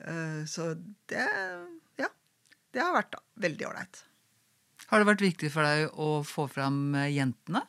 Uh, 0.00 0.42
så 0.48 0.72
det 1.12 1.26
Ja. 2.00 2.10
Det 2.76 2.82
har 2.82 2.92
vært 2.92 3.14
veldig 3.40 3.70
ålreit. 3.70 4.02
Har 4.90 5.02
det 5.02 5.08
vært 5.08 5.24
viktig 5.24 5.50
for 5.54 5.66
deg 5.66 5.98
å 5.98 6.10
få 6.26 6.46
fram 6.50 6.94
eh, 6.94 7.10
jentene? 7.16 7.64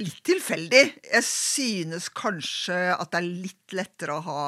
Litt 0.00 0.22
tilfeldig. 0.24 0.84
Jeg 1.04 1.24
synes 1.28 2.08
kanskje 2.16 2.78
at 2.94 3.10
det 3.12 3.20
er 3.20 3.32
litt 3.44 3.74
lettere 3.76 4.16
å 4.16 4.24
ha 4.24 4.44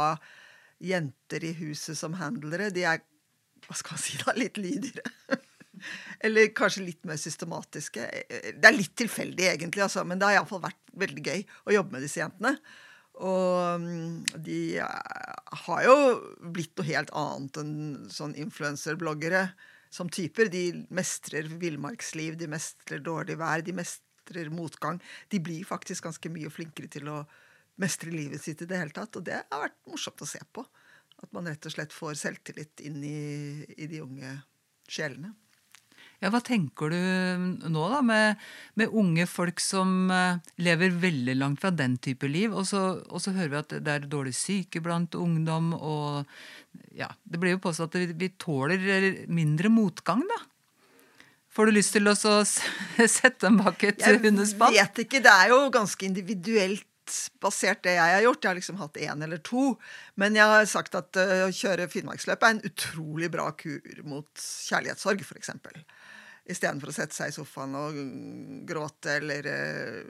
jenter 0.82 1.44
i 1.44 1.52
huset 1.58 1.98
som 1.98 2.16
handlere. 2.16 2.70
De 2.72 2.86
er 2.88 3.02
hva 3.66 3.76
skal 3.78 3.96
man 3.96 4.02
si 4.02 4.16
da, 4.22 4.34
litt 4.38 4.60
lydigere. 4.60 5.12
Eller 6.24 6.52
kanskje 6.56 6.86
litt 6.86 7.04
mer 7.08 7.18
systematiske. 7.20 8.06
Det 8.56 8.68
er 8.68 8.76
litt 8.76 8.94
tilfeldig, 8.98 9.50
egentlig, 9.52 9.84
altså, 9.84 10.06
men 10.06 10.20
det 10.20 10.28
har 10.28 10.40
iallfall 10.40 10.62
vært 10.64 10.96
veldig 11.04 11.26
gøy 11.26 11.44
å 11.66 11.76
jobbe 11.76 11.96
med 11.96 12.06
disse 12.06 12.22
jentene. 12.22 12.56
Og 13.22 13.82
mm, 13.82 14.40
de 14.46 14.60
har 14.80 15.84
jo 15.84 15.96
blitt 16.54 16.72
noe 16.78 16.88
helt 16.88 17.12
annet 17.18 17.60
enn 17.60 17.74
sånn 18.12 18.32
influenserbloggere 18.40 19.50
som 19.92 20.10
typer. 20.12 20.48
De 20.52 20.64
mestrer 20.94 21.48
villmarksliv, 21.60 22.38
de 22.40 22.48
mestrer 22.50 23.02
dårlig 23.04 23.38
vær, 23.40 23.64
de 23.64 23.74
mestrer 23.76 24.50
motgang. 24.52 25.00
De 25.28 25.40
blir 25.42 25.66
faktisk 25.68 26.08
ganske 26.08 26.32
mye 26.32 26.52
flinkere 26.52 26.90
til 26.92 27.10
å 27.12 27.22
mestre 27.82 28.12
livet 28.12 28.42
sitt 28.42 28.62
i 28.64 28.68
det 28.68 28.80
hele 28.80 28.96
tatt. 28.96 29.18
Og 29.18 29.26
det 29.28 29.42
har 29.42 29.66
vært 29.66 29.78
morsomt 29.90 30.24
å 30.24 30.28
se 30.28 30.40
på. 30.52 30.64
At 31.22 31.30
man 31.36 31.46
rett 31.46 31.68
og 31.68 31.74
slett 31.74 31.94
får 31.94 32.16
selvtillit 32.18 32.82
inn 32.88 33.02
i, 33.04 33.18
i 33.76 33.86
de 33.90 34.02
unge 34.02 34.32
sjelene. 34.90 35.34
Ja, 36.22 36.30
Hva 36.30 36.38
tenker 36.44 36.92
du 36.92 36.98
nå 37.66 37.86
da 37.90 37.98
med, 38.06 38.42
med 38.78 38.92
unge 38.94 39.26
folk 39.26 39.58
som 39.62 40.06
uh, 40.12 40.38
lever 40.62 40.94
veldig 41.02 41.34
langt 41.40 41.62
fra 41.64 41.72
den 41.74 41.96
type 41.98 42.30
liv, 42.30 42.54
og 42.54 42.68
så, 42.68 42.82
og 43.10 43.24
så, 43.24 43.34
hører 43.34 43.50
vi 43.50 43.58
at 43.58 43.74
det 43.82 43.96
er 43.96 44.06
dårlig 44.06 44.36
syke 44.38 44.82
blant 44.84 45.16
ungdom, 45.18 45.72
og 45.74 46.22
ja, 46.94 47.10
det 47.26 47.42
blir 47.42 47.56
jo 47.56 47.64
påstått 47.64 47.98
at 47.98 48.14
vi 48.20 48.30
tåler 48.38 49.26
mindre 49.26 49.72
motgang, 49.72 50.22
da? 50.30 50.38
Får 51.52 51.68
du 51.68 51.74
lyst 51.74 51.98
til 51.98 52.08
å 52.08 52.14
sette 52.16 53.34
dem 53.42 53.58
bak 53.60 53.82
et 53.84 54.06
hundespann? 54.22 54.72
Jeg 54.72 54.88
vet 54.88 55.04
ikke. 55.04 55.20
Det 55.26 55.32
er 55.34 55.50
jo 55.52 55.58
ganske 55.74 56.06
individuelt 56.06 56.86
basert 57.42 57.82
det 57.84 57.96
jeg 57.98 58.14
har 58.14 58.24
gjort. 58.24 58.40
Jeg 58.40 58.48
har 58.48 58.58
liksom 58.60 58.78
hatt 58.80 59.00
én 59.02 59.24
eller 59.26 59.42
to. 59.44 59.64
Men 60.16 60.38
jeg 60.38 60.48
har 60.48 60.70
sagt 60.70 60.96
at 60.96 61.18
uh, 61.20 61.48
å 61.48 61.50
kjøre 61.52 61.90
Finnmarksløpet 61.92 62.46
er 62.46 62.56
en 62.56 62.64
utrolig 62.70 63.28
bra 63.34 63.50
kur 63.58 64.00
mot 64.06 64.46
kjærlighetssorg, 64.70 65.26
f.eks. 65.26 65.52
Istedenfor 66.50 66.90
å 66.90 66.94
sette 66.96 67.14
seg 67.14 67.30
i 67.30 67.34
sofaen 67.36 67.76
og 67.78 67.98
gråte 68.66 69.18
eller 69.20 69.46
uh, 69.46 70.00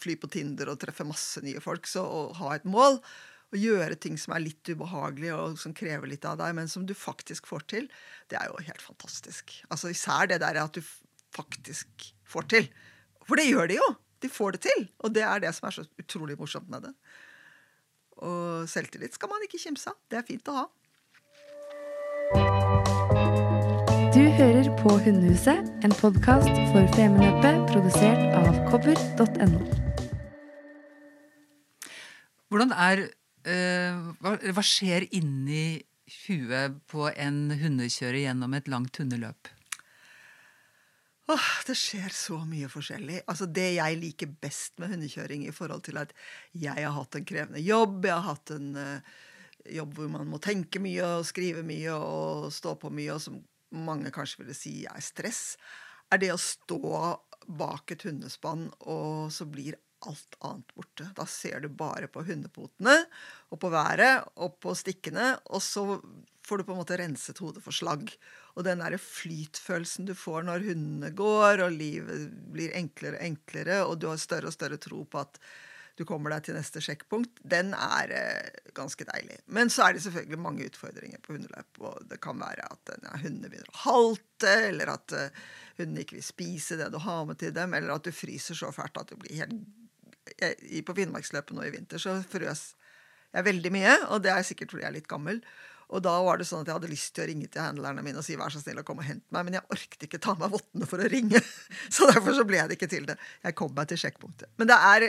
fly 0.00 0.16
på 0.20 0.30
Tinder 0.32 0.70
og 0.72 0.78
treffe 0.80 1.04
masse 1.04 1.42
nye 1.44 1.60
folk. 1.60 1.88
Så 1.90 2.04
å 2.04 2.22
ha 2.40 2.54
et 2.56 2.68
mål 2.68 3.00
og 3.50 3.58
gjøre 3.58 3.98
ting 3.98 4.16
som 4.20 4.34
er 4.36 4.44
litt 4.44 4.70
ubehagelige 4.70 5.36
og 5.36 5.58
som 5.58 5.74
krever 5.76 6.10
litt 6.10 6.24
av 6.28 6.38
deg, 6.40 6.54
men 6.56 6.70
som 6.70 6.84
du 6.86 6.94
faktisk 6.96 7.50
får 7.50 7.66
til, 7.72 7.88
det 8.30 8.38
er 8.38 8.46
jo 8.48 8.62
helt 8.62 8.84
fantastisk. 8.84 9.56
Altså 9.68 9.90
Især 9.90 10.30
det 10.30 10.38
der 10.44 10.60
at 10.62 10.78
du 10.78 10.84
faktisk 11.34 12.12
får 12.30 12.48
til. 12.52 12.70
For 13.26 13.38
det 13.38 13.50
gjør 13.50 13.70
de 13.70 13.80
jo! 13.80 13.90
De 14.20 14.28
får 14.30 14.56
det 14.56 14.62
til! 14.68 14.86
Og 15.02 15.14
det 15.16 15.24
er 15.26 15.42
det 15.42 15.52
som 15.56 15.68
er 15.68 15.78
så 15.80 15.86
utrolig 15.98 16.38
morsomt 16.38 16.70
med 16.70 16.88
det. 16.88 16.94
Og 18.20 18.68
selvtillit 18.70 19.16
skal 19.16 19.32
man 19.32 19.46
ikke 19.46 19.62
kimse 19.62 19.90
av. 19.90 19.98
Det 20.10 20.20
er 20.20 20.28
fint 20.28 20.52
å 20.52 20.58
ha. 20.60 20.66
Hører 24.40 24.70
på 24.80 24.94
Hundehuset, 25.04 25.66
en 25.84 25.92
podkast 25.92 26.48
for 26.70 26.86
Femundløpet 26.94 27.58
produsert 27.68 28.22
av 28.38 28.46
kobber.no. 28.70 29.58
Hvordan 32.48 32.72
er 32.72 33.02
uh, 33.04 33.98
hva, 34.22 34.32
hva 34.40 34.64
skjer 34.64 35.04
inni 35.12 35.82
huet 36.22 36.78
på 36.88 37.10
en 37.10 37.52
hundekjører 37.52 38.22
gjennom 38.22 38.56
et 38.56 38.72
langt 38.72 39.02
hundeløp? 39.02 39.52
Åh, 41.28 41.52
det 41.68 41.76
skjer 41.76 42.08
så 42.08 42.40
mye 42.40 42.72
forskjellig. 42.72 43.20
Altså 43.28 43.44
Det 43.44 43.74
jeg 43.74 44.00
liker 44.00 44.32
best 44.40 44.80
med 44.80 44.94
hundekjøring 44.94 45.44
i 45.50 45.52
forhold 45.52 45.84
til 45.90 46.00
at 46.00 46.16
jeg 46.56 46.80
har 46.80 46.96
hatt 46.96 47.20
en 47.20 47.28
krevende 47.28 47.60
jobb, 47.60 48.08
jeg 48.08 48.16
har 48.16 48.30
hatt 48.32 48.56
en 48.56 48.72
uh, 48.80 49.20
jobb 49.68 50.00
hvor 50.00 50.12
man 50.16 50.32
må 50.32 50.40
tenke 50.40 50.80
mye 50.80 51.16
og 51.18 51.28
skrive 51.28 51.60
mye 51.60 51.92
og 51.92 52.48
stå 52.56 52.78
på 52.80 52.88
mye, 52.88 53.20
og 53.20 53.26
som 53.28 53.42
mange 53.76 54.12
kanskje 54.14 54.42
ville 54.42 54.56
si 54.56 54.74
er 54.88 55.04
stress, 55.04 55.56
er 56.10 56.22
det 56.22 56.32
å 56.34 56.40
stå 56.40 56.80
bak 57.60 57.94
et 57.94 58.04
hundespann, 58.06 58.68
og 58.90 59.30
så 59.34 59.46
blir 59.48 59.78
alt 60.08 60.36
annet 60.46 60.74
borte. 60.74 61.06
Da 61.16 61.26
ser 61.28 61.60
du 61.60 61.68
bare 61.68 62.08
på 62.08 62.24
hundepotene 62.24 62.96
og 63.52 63.60
på 63.60 63.70
været 63.72 64.30
og 64.40 64.58
på 64.62 64.74
stikkene, 64.78 65.34
og 65.52 65.62
så 65.64 65.84
får 66.46 66.60
du 66.60 66.66
på 66.66 66.74
en 66.74 66.80
måte 66.80 66.98
renset 66.98 67.40
hodet 67.42 67.62
for 67.64 67.76
slagg. 67.76 68.12
Og 68.56 68.64
den 68.66 68.82
derre 68.82 69.00
flytfølelsen 69.00 70.08
du 70.08 70.14
får 70.18 70.46
når 70.48 70.66
hundene 70.70 71.12
går, 71.16 71.64
og 71.66 71.76
livet 71.76 72.30
blir 72.52 72.74
enklere 72.76 73.20
og 73.20 73.26
enklere, 73.28 73.82
og 73.86 74.00
du 74.00 74.08
har 74.10 74.20
større 74.20 74.50
og 74.50 74.56
større 74.56 74.80
tro 74.80 75.04
på 75.04 75.22
at 75.22 75.38
du 75.98 76.04
kommer 76.08 76.32
deg 76.34 76.46
til 76.46 76.56
neste 76.56 76.82
sjekkpunkt, 76.84 77.40
den 77.52 77.72
er 77.76 78.12
eh, 78.14 78.60
ganske 78.76 79.04
deilig. 79.08 79.40
Men 79.52 79.72
så 79.72 79.86
er 79.86 79.96
det 79.96 80.04
selvfølgelig 80.04 80.40
mange 80.40 80.68
utfordringer 80.70 81.22
på 81.24 81.34
hundeløp. 81.36 81.80
Og 81.82 82.04
det 82.10 82.20
kan 82.24 82.40
være 82.40 82.68
at 82.70 82.94
ja, 82.96 83.16
hundene 83.22 83.50
begynner 83.50 83.72
å 83.74 83.82
halte, 83.84 84.54
eller 84.70 84.94
at 84.94 85.16
uh, 85.16 85.40
hundene 85.80 86.04
ikke 86.04 86.18
vil 86.18 86.26
spise 86.26 86.78
det 86.80 86.90
du 86.94 87.00
har 87.02 87.26
med 87.28 87.40
til 87.42 87.54
dem, 87.56 87.74
eller 87.76 87.96
at 87.96 88.06
du 88.06 88.14
fryser 88.14 88.58
så 88.58 88.72
fælt 88.74 89.00
at 89.00 89.12
du 89.12 89.18
blir 89.20 89.42
helt 89.42 90.86
På 90.86 90.94
Finnmarksløpet 90.96 91.56
nå 91.56 91.64
i 91.66 91.72
vinter 91.74 92.00
så 92.00 92.14
frøs 92.30 92.70
jeg 93.30 93.46
veldig 93.46 93.70
mye, 93.74 93.92
og 94.10 94.22
det 94.24 94.32
er 94.32 94.46
sikkert 94.46 94.72
fordi 94.72 94.82
jeg 94.82 94.90
er 94.90 94.96
litt 94.96 95.10
gammel. 95.10 95.38
Og 95.90 96.02
da 96.04 96.12
var 96.22 96.38
det 96.38 96.46
sånn 96.46 96.62
at 96.62 96.70
jeg 96.70 96.78
hadde 96.78 96.90
lyst 96.90 97.12
til 97.16 97.24
å 97.24 97.28
ringe 97.30 97.48
til 97.50 97.62
handlerne 97.62 98.02
mine 98.06 98.20
og 98.20 98.26
si 98.26 98.36
vær 98.38 98.52
så 98.54 98.62
snill 98.62 98.78
å 98.82 98.84
komme 98.86 99.02
og 99.02 99.08
hente 99.10 99.34
meg, 99.34 99.46
men 99.46 99.58
jeg 99.58 99.66
orket 99.74 100.06
ikke 100.06 100.20
ta 100.22 100.36
meg 100.38 100.52
vottene 100.52 100.86
for 100.90 101.02
å 101.02 101.08
ringe. 101.10 101.40
Så 101.94 102.06
derfor 102.10 102.36
så 102.36 102.44
ble 102.46 102.62
det 102.70 102.76
ikke 102.78 102.90
til 102.90 103.08
det. 103.08 103.16
Jeg 103.42 103.56
kom 103.58 103.72
meg 103.74 103.90
til 103.90 103.98
sjekkpunktet. 104.04 104.52
Men 104.60 104.70
det 104.70 104.76
er 104.86 105.06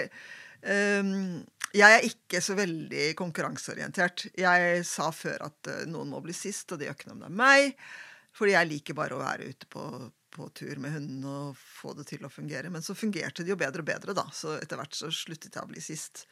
Jeg 0.61 1.95
er 1.95 2.05
ikke 2.05 2.41
så 2.43 2.55
veldig 2.57 3.11
konkurranseorientert. 3.19 4.27
Jeg 4.35 4.81
sa 4.87 5.07
før 5.15 5.47
at 5.47 5.69
uh, 5.71 5.83
noen 5.87 6.11
må 6.11 6.19
bli 6.23 6.35
sist, 6.35 6.71
og 6.71 6.81
det 6.81 6.89
gjør 6.89 6.97
ikke 6.97 7.11
noe 7.11 7.15
om 7.15 7.23
det 7.23 7.29
er 7.29 7.37
meg. 7.41 7.85
Fordi 8.35 8.55
jeg 8.55 8.69
liker 8.69 8.97
bare 8.97 9.15
å 9.15 9.21
være 9.21 9.47
ute 9.51 9.69
på, 9.71 9.85
på 10.35 10.47
tur 10.55 10.81
med 10.83 10.95
hunden 10.95 11.27
og 11.27 11.59
få 11.59 11.95
det 11.95 12.07
til 12.11 12.27
å 12.27 12.31
fungere. 12.31 12.71
Men 12.73 12.83
så 12.83 12.95
fungerte 12.97 13.45
det 13.45 13.53
jo 13.53 13.59
bedre 13.59 13.83
og 13.83 13.87
bedre, 13.87 14.15
da. 14.17 14.27
Så 14.35 14.57
etter 14.59 14.79
hvert 14.79 14.97
så 14.97 15.11
sluttet 15.15 15.55
jeg 15.55 15.63
å 15.63 15.71
bli 15.71 15.83
sist. 15.83 16.25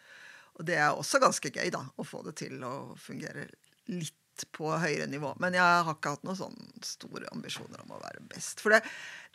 Og 0.60 0.68
det 0.68 0.76
er 0.80 0.92
også 0.92 1.22
ganske 1.24 1.52
gøy, 1.56 1.72
da, 1.72 1.86
å 1.96 2.08
få 2.08 2.24
det 2.28 2.36
til 2.42 2.60
å 2.68 2.74
fungere 3.00 3.48
litt 3.92 4.46
på 4.56 4.72
høyere 4.76 5.08
nivå. 5.12 5.34
Men 5.44 5.56
jeg 5.56 5.64
har 5.64 5.96
ikke 5.96 6.16
hatt 6.16 6.28
noen 6.28 6.40
sånne 6.40 6.86
store 6.88 7.32
ambisjoner 7.34 7.84
om 7.84 7.96
å 7.96 8.04
være 8.04 8.28
best. 8.32 8.64
For 8.64 8.76
det, 8.76 8.84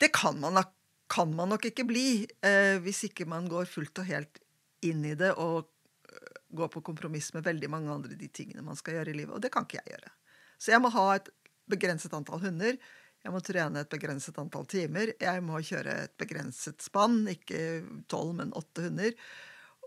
det 0.01 0.13
kan, 0.13 0.37
man, 0.41 0.61
kan, 1.11 1.33
man, 1.33 1.53
nok 1.53 1.65
ikke 1.69 1.85
bli 1.89 2.07
eh, 2.45 2.77
hvis 2.85 3.07
ikke 3.09 3.29
man 3.29 3.49
går 3.49 3.69
fullt 3.69 4.01
og 4.01 4.09
helt 4.09 4.41
inn 4.89 5.05
i 5.05 5.15
det 5.19 5.31
og 5.41 5.71
gå 6.55 6.67
på 6.67 6.81
kompromiss 6.81 7.33
med 7.33 7.45
veldig 7.45 7.69
mange 7.71 7.91
andre 7.91 8.17
de 8.19 8.29
tingene 8.31 8.63
man 8.65 8.77
skal 8.79 8.99
gjøre 8.99 9.11
i 9.11 9.17
livet. 9.19 9.33
Og 9.35 9.43
det 9.43 9.51
kan 9.53 9.67
ikke 9.67 9.81
jeg 9.81 9.95
gjøre. 9.95 10.13
Så 10.57 10.71
jeg 10.71 10.83
må 10.83 10.91
ha 10.93 11.07
et 11.17 11.31
begrenset 11.69 12.13
antall 12.15 12.43
hunder. 12.45 12.77
Jeg 13.25 13.33
må 13.33 13.41
trene 13.43 13.81
et 13.81 13.91
begrenset 13.91 14.37
antall 14.39 14.67
timer. 14.69 15.11
Jeg 15.21 15.43
må 15.43 15.59
kjøre 15.65 15.97
et 16.05 16.15
begrenset 16.21 16.85
spann, 16.85 17.23
ikke 17.31 17.59
tolv, 18.11 18.35
men 18.39 18.53
åtte 18.55 18.85
hunder. 18.85 19.15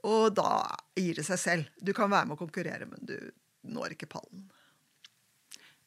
Og 0.06 0.34
da 0.36 0.52
gir 0.98 1.18
det 1.18 1.26
seg 1.26 1.42
selv. 1.42 1.74
Du 1.80 1.94
kan 1.96 2.10
være 2.10 2.28
med 2.28 2.38
å 2.38 2.42
konkurrere, 2.42 2.88
men 2.90 3.02
du 3.06 3.16
når 3.68 3.94
ikke 3.94 4.10
pallen. 4.10 4.48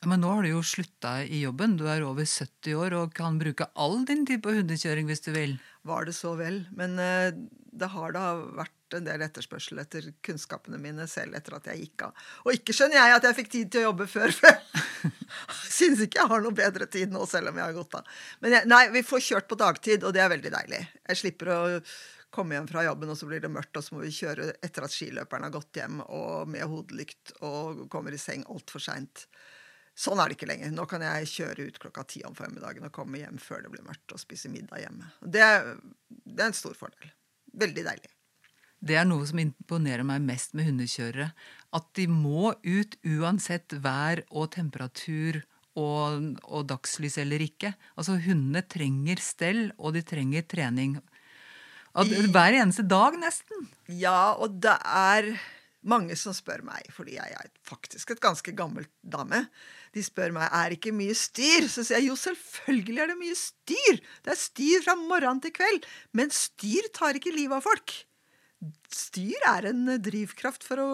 Ja, 0.01 0.10
men 0.10 0.24
nå 0.24 0.32
har 0.34 0.41
du 0.44 0.50
jo 0.50 0.63
slutta 0.65 1.20
i 1.22 1.44
jobben. 1.44 1.75
Du 1.77 1.86
er 1.91 2.01
over 2.08 2.25
70 2.25 2.74
år 2.74 2.96
og 2.98 3.13
kan 3.13 3.38
bruke 3.38 3.68
all 3.77 4.00
din 4.10 4.25
tid 4.25 4.41
på 4.41 4.56
hundekjøring 4.56 5.12
hvis 5.12 5.22
du 5.27 5.30
vil. 5.36 5.60
Var 5.86 6.08
det 6.08 6.15
så 6.18 6.34
vel. 6.39 6.63
Men 6.74 6.98
uh, 6.98 7.30
det 7.72 7.91
har 7.94 8.15
da 8.15 8.32
vært 8.63 8.74
en 8.98 9.07
del 9.07 9.24
etterspørsel 9.25 9.81
etter 9.83 10.07
kunnskapene 10.25 10.79
mine 10.81 11.07
selv 11.10 11.38
etter 11.38 11.57
at 11.57 11.69
jeg 11.71 11.86
gikk 11.86 12.07
av. 12.07 12.24
Og 12.45 12.55
ikke 12.57 12.75
skjønner 12.75 13.00
jeg 13.00 13.17
at 13.17 13.27
jeg 13.29 13.38
fikk 13.41 13.51
tid 13.55 13.74
til 13.74 13.83
å 13.83 13.89
jobbe 13.89 14.07
før, 14.12 14.33
for 14.38 14.51
jeg 14.51 15.12
syns 15.77 16.05
ikke 16.05 16.24
jeg 16.24 16.31
har 16.33 16.45
noe 16.45 16.57
bedre 16.62 16.88
tid 16.91 17.13
nå, 17.13 17.25
selv 17.29 17.51
om 17.51 17.62
jeg 17.62 17.67
har 17.67 17.77
gått 17.77 18.00
av. 18.00 18.15
Men 18.43 18.57
jeg, 18.57 18.71
nei, 18.71 18.81
vi 18.95 19.05
får 19.07 19.27
kjørt 19.27 19.51
på 19.51 19.60
dagtid, 19.62 20.07
og 20.07 20.15
det 20.15 20.24
er 20.24 20.33
veldig 20.33 20.55
deilig. 20.57 20.81
Jeg 21.12 21.21
slipper 21.24 21.53
å 21.55 21.62
komme 22.31 22.55
hjem 22.55 22.67
fra 22.71 22.86
jobben, 22.88 23.12
og 23.12 23.17
så 23.19 23.27
blir 23.27 23.41
det 23.43 23.51
mørkt, 23.51 23.75
og 23.75 23.83
så 23.86 23.95
må 23.95 24.05
vi 24.05 24.13
kjøre 24.15 24.53
etter 24.63 24.86
at 24.88 24.93
skiløperen 24.95 25.48
har 25.48 25.55
gått 25.55 25.81
hjem, 25.81 26.00
og 26.07 26.51
med 26.51 26.63
hodelykt, 26.71 27.36
og 27.43 27.88
kommer 27.91 28.15
i 28.15 28.21
seng 28.21 28.45
altfor 28.51 28.83
seint. 28.83 29.25
Sånn 29.98 30.21
er 30.24 30.31
det 30.31 30.38
ikke 30.38 30.48
lenger. 30.50 30.71
Nå 30.74 30.86
kan 30.89 31.03
jeg 31.03 31.27
kjøre 31.29 31.67
ut 31.67 31.81
klokka 31.83 32.05
ti 32.07 32.24
om 32.27 32.36
formiddagen 32.38 32.88
og 32.88 32.95
komme 32.95 33.19
hjem 33.19 33.41
før 33.41 33.65
det 33.65 33.74
blir 33.74 33.86
mørkt, 33.86 34.15
og 34.15 34.21
spise 34.21 34.51
middag 34.51 34.86
hjemme. 34.86 35.12
Det, 35.19 35.43
det 36.07 36.39
er 36.39 36.48
en 36.48 36.57
stor 36.57 36.77
fordel. 36.79 37.12
Veldig 37.62 37.83
deilig. 37.89 38.12
Det 38.81 38.97
er 38.97 39.05
noe 39.05 39.27
som 39.29 39.39
imponerer 39.41 40.05
meg 40.07 40.23
mest 40.25 40.55
med 40.57 40.65
hundekjørere. 40.65 41.29
At 41.77 41.88
de 41.97 42.07
må 42.09 42.51
ut 42.65 42.97
uansett 43.05 43.77
vær 43.83 44.23
og 44.31 44.51
temperatur 44.57 45.43
og, 45.77 46.33
og 46.43 46.67
dagslys 46.71 47.19
eller 47.21 47.43
ikke. 47.45 47.75
Altså 47.95 48.17
Hundene 48.25 48.65
trenger 48.65 49.21
stell, 49.23 49.69
og 49.77 49.95
de 49.95 50.03
trenger 50.03 50.47
trening. 50.50 50.97
Hver 51.93 52.57
eneste 52.57 52.85
dag, 52.88 53.17
nesten. 53.19 53.67
Ja, 53.91 54.33
og 54.39 54.59
det 54.63 54.75
er 54.88 55.33
mange 55.81 56.15
som 56.19 56.33
spør 56.35 56.61
meg, 56.65 56.85
fordi 56.93 57.17
jeg 57.17 57.38
er 57.38 57.50
faktisk 57.67 58.13
et 58.13 58.21
ganske 58.23 58.53
gammelt 58.55 58.91
dame. 59.01 59.45
De 59.95 60.03
spør 60.05 60.33
meg 60.35 60.47
er 60.47 60.69
det 60.71 60.79
ikke 60.79 60.95
mye 60.95 61.15
styr. 61.17 61.67
Så 61.71 61.83
sier 61.83 62.00
jeg 62.00 62.11
jo, 62.11 62.19
selvfølgelig 62.19 63.01
er 63.01 63.11
det 63.11 63.19
mye 63.19 63.38
styr. 63.38 64.00
Det 64.23 64.35
er 64.35 64.39
styr 64.39 64.85
fra 64.85 64.95
morgen 65.00 65.41
til 65.43 65.53
kveld. 65.55 65.85
Men 66.17 66.31
styr 66.33 66.89
tar 66.95 67.19
ikke 67.19 67.33
livet 67.35 67.59
av 67.59 67.65
folk. 67.65 67.97
Styr 68.94 69.41
er 69.50 69.65
en 69.72 69.88
drivkraft 70.03 70.63
for 70.68 70.82
å 70.84 70.89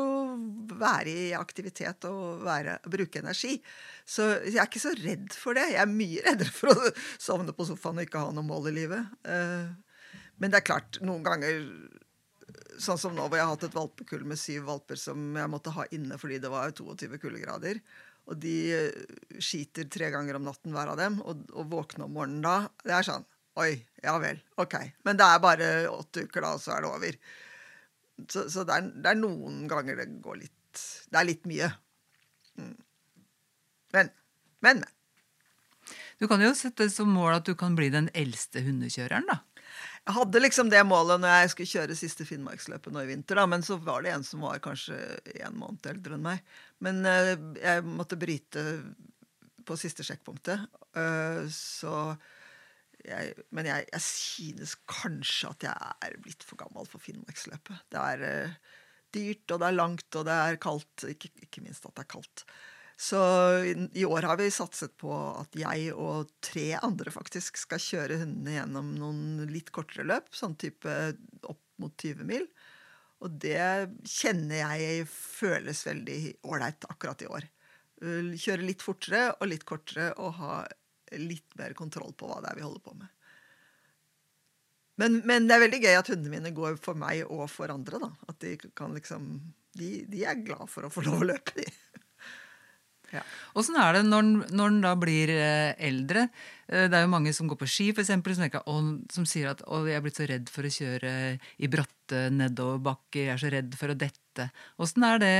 være 0.80 1.12
i 1.12 1.26
aktivitet 1.36 2.06
og 2.08 2.46
være, 2.46 2.78
bruke 2.88 3.20
energi. 3.20 3.58
Så 4.08 4.30
jeg 4.46 4.62
er 4.62 4.70
ikke 4.70 4.84
så 4.86 4.94
redd 4.96 5.36
for 5.36 5.58
det. 5.58 5.66
Jeg 5.74 5.82
er 5.84 5.92
mye 5.92 6.24
reddere 6.24 6.54
for 6.54 6.72
å 6.72 6.92
sovne 7.20 7.56
på 7.58 7.68
sofaen 7.68 8.00
og 8.00 8.08
ikke 8.08 8.24
ha 8.24 8.32
noe 8.36 8.48
mål 8.48 8.72
i 8.72 8.76
livet. 8.78 9.12
Uh, 9.28 9.68
men 10.40 10.54
det 10.54 10.62
er 10.62 10.70
klart, 10.72 11.02
noen 11.04 11.26
ganger 11.26 11.64
Sånn 12.78 13.00
som 13.02 13.16
nå 13.18 13.24
hvor 13.26 13.40
jeg 13.40 13.42
har 13.42 13.56
hatt 13.56 13.64
et 13.66 13.74
valpekull 13.74 14.22
med 14.30 14.38
syv 14.38 14.68
valper 14.70 15.00
som 15.02 15.18
jeg 15.34 15.50
måtte 15.50 15.72
ha 15.74 15.88
inne 15.98 16.14
fordi 16.22 16.38
det 16.44 16.52
var 16.54 16.70
22 16.78 17.18
kuldegrader. 17.18 17.80
Og 18.30 18.38
de 18.38 18.54
eh, 18.76 19.16
skiter 19.42 19.88
tre 19.90 20.12
ganger 20.14 20.38
om 20.38 20.46
natten 20.46 20.76
hver 20.76 20.92
av 20.92 21.00
dem. 21.00 21.18
Og, 21.26 21.42
og 21.58 21.72
våkne 21.72 22.06
om 22.06 22.14
morgenen 22.14 22.46
da 22.46 22.70
Det 22.86 22.94
er 22.94 23.08
sånn 23.08 23.26
Oi, 23.58 23.72
ja 24.06 24.14
vel. 24.22 24.38
Ok. 24.62 24.76
Men 25.08 25.18
det 25.18 25.26
er 25.26 25.42
bare 25.42 25.68
åtte 25.90 26.28
uker, 26.28 26.46
da, 26.46 26.54
og 26.54 26.62
så 26.62 26.76
er 26.76 26.84
det 26.86 26.92
over. 26.92 27.16
Så, 28.26 28.48
så 28.50 28.66
det, 28.66 28.76
er, 28.76 28.92
det, 28.98 29.10
er, 29.12 29.20
noen 29.20 29.66
ganger 29.70 30.00
det 30.00 30.08
går 30.26 30.40
litt 30.42 30.86
Det 31.12 31.20
er 31.20 31.28
litt 31.28 31.46
mye. 31.50 31.70
Mm. 32.58 32.76
Men, 33.96 34.14
men, 34.66 34.82
men. 34.82 34.86
Du 36.18 36.26
kan 36.30 36.42
jo 36.42 36.50
sette 36.58 36.90
som 36.90 37.12
mål 37.14 37.38
at 37.38 37.46
du 37.48 37.54
kan 37.58 37.78
bli 37.78 37.92
den 37.94 38.10
eldste 38.18 38.64
hundekjøreren, 38.66 39.30
da. 39.30 39.42
Jeg 40.08 40.16
hadde 40.16 40.40
liksom 40.40 40.70
det 40.72 40.82
målet 40.88 41.20
når 41.20 41.34
jeg 41.34 41.52
skulle 41.52 41.72
kjøre 41.74 41.98
siste 42.00 42.26
Finnmarksløpet 42.26 42.94
nå 42.96 43.04
i 43.04 43.10
vinter, 43.10 43.38
da, 43.38 43.44
men 43.50 43.64
så 43.66 43.76
var 43.84 44.06
det 44.06 44.14
en 44.16 44.24
som 44.24 44.46
var 44.46 44.62
kanskje 44.64 44.96
en 45.44 45.58
måned 45.60 45.90
eldre 45.92 46.16
enn 46.16 46.24
meg. 46.24 46.54
Men 46.84 47.02
uh, 47.04 47.34
jeg 47.60 47.84
måtte 47.84 48.20
bryte 48.20 48.64
på 49.68 49.78
siste 49.80 50.06
sjekkpunktet. 50.08 50.64
Uh, 50.96 51.44
så 51.52 52.16
jeg, 53.08 53.46
Men 53.56 53.70
jeg, 53.70 53.88
jeg, 53.92 54.04
synes 54.06 54.76
kanskje 54.90 55.52
at 55.54 55.68
jeg 55.70 55.94
er 56.08 56.18
blitt 56.24 56.46
for 56.46 56.60
gammel 56.60 56.88
for 56.90 57.04
Finnmarksløpet. 57.04 57.86
Det 57.94 58.02
er 58.14 58.26
uh, 58.28 58.58
dyrt, 59.16 59.46
og 59.52 59.62
det 59.62 59.70
er 59.70 59.78
langt, 59.78 60.08
og 60.16 60.28
det 60.28 60.40
er 60.48 60.60
kaldt. 60.64 61.08
Ikke, 61.10 61.32
ikke 61.46 61.64
minst 61.66 61.88
at 61.88 61.96
det 61.96 62.06
er 62.06 62.12
kaldt. 62.18 62.48
Så 62.98 63.20
i 63.94 64.06
år 64.10 64.26
har 64.26 64.40
vi 64.40 64.50
satset 64.50 64.96
på 64.98 65.12
at 65.14 65.54
jeg 65.60 65.92
og 65.94 66.32
tre 66.42 66.72
andre 66.82 67.14
faktisk 67.14 67.60
skal 67.62 67.82
kjøre 67.82 68.18
hundene 68.24 68.56
gjennom 68.56 68.90
noen 68.98 69.44
litt 69.52 69.70
kortere 69.76 70.08
løp, 70.08 70.32
sånn 70.34 70.58
type 70.58 70.96
opp 71.46 71.62
mot 71.78 71.94
20 71.94 72.26
mil. 72.26 72.48
Og 73.22 73.38
det 73.42 73.62
kjenner 74.10 74.64
jeg 74.64 75.06
føles 75.10 75.84
veldig 75.86 76.20
ålreit 76.50 76.90
akkurat 76.90 77.22
i 77.22 77.30
år. 77.30 77.46
Kjøre 78.02 78.66
litt 78.66 78.86
fortere 78.86 79.30
og 79.38 79.48
litt 79.50 79.66
kortere 79.70 80.12
og 80.22 80.36
ha 80.42 80.58
litt 81.16 81.56
mer 81.60 81.76
kontroll 81.78 82.14
på 82.18 82.30
hva 82.30 82.42
det 82.44 82.52
er 82.52 82.60
vi 82.60 82.66
holder 82.66 82.84
på 82.84 82.96
med. 82.98 83.14
Men, 84.98 85.20
men 85.30 85.46
det 85.46 85.56
er 85.56 85.64
veldig 85.68 85.82
gøy 85.84 85.96
at 86.00 86.10
hundene 86.10 86.34
mine 86.34 86.54
går 86.58 86.80
for 86.82 86.98
meg 86.98 87.22
og 87.30 87.46
for 87.54 87.72
andre. 87.74 88.02
da. 88.02 88.12
At 88.32 88.42
de 88.42 88.58
kan 88.78 88.96
liksom 88.98 89.30
De, 89.78 90.08
de 90.10 90.24
er 90.26 90.40
glad 90.42 90.66
for 90.74 90.88
å 90.88 90.90
få 90.90 91.04
lov 91.06 91.22
å 91.22 91.32
løpe, 91.34 91.54
de. 91.60 91.68
Ja. 93.14 93.22
Åssen 93.56 93.78
er 93.80 93.96
det 93.96 94.02
når, 94.04 94.26
når 94.52 94.72
en 94.74 94.82
da 94.84 94.90
blir 95.00 95.30
eh, 95.32 95.70
eldre? 95.88 96.26
Eh, 96.68 96.90
det 96.92 96.98
er 96.98 97.06
jo 97.06 97.12
mange 97.14 97.32
som 97.32 97.48
går 97.48 97.60
på 97.62 97.70
ski, 97.72 97.86
for 97.94 98.04
eksempel, 98.04 98.36
som, 98.36 98.44
ikke, 98.50 98.60
som 99.14 99.28
sier 99.30 99.54
at 99.54 99.64
å, 99.64 99.80
jeg 99.88 99.96
er 99.96 100.04
blitt 100.04 100.20
så 100.20 100.28
redd 100.28 100.52
for 100.52 100.68
å 100.68 100.72
kjøre 100.76 101.14
i 101.64 101.70
bratte 101.72 102.26
nedoverbakker, 102.36 103.30
jeg 103.30 103.34
er 103.38 103.40
så 103.40 103.54
redd 103.54 103.80
for 103.80 103.94
å 103.94 103.98
dette. 104.04 104.50
Åssen 104.84 105.08
er 105.08 105.24
det 105.24 105.34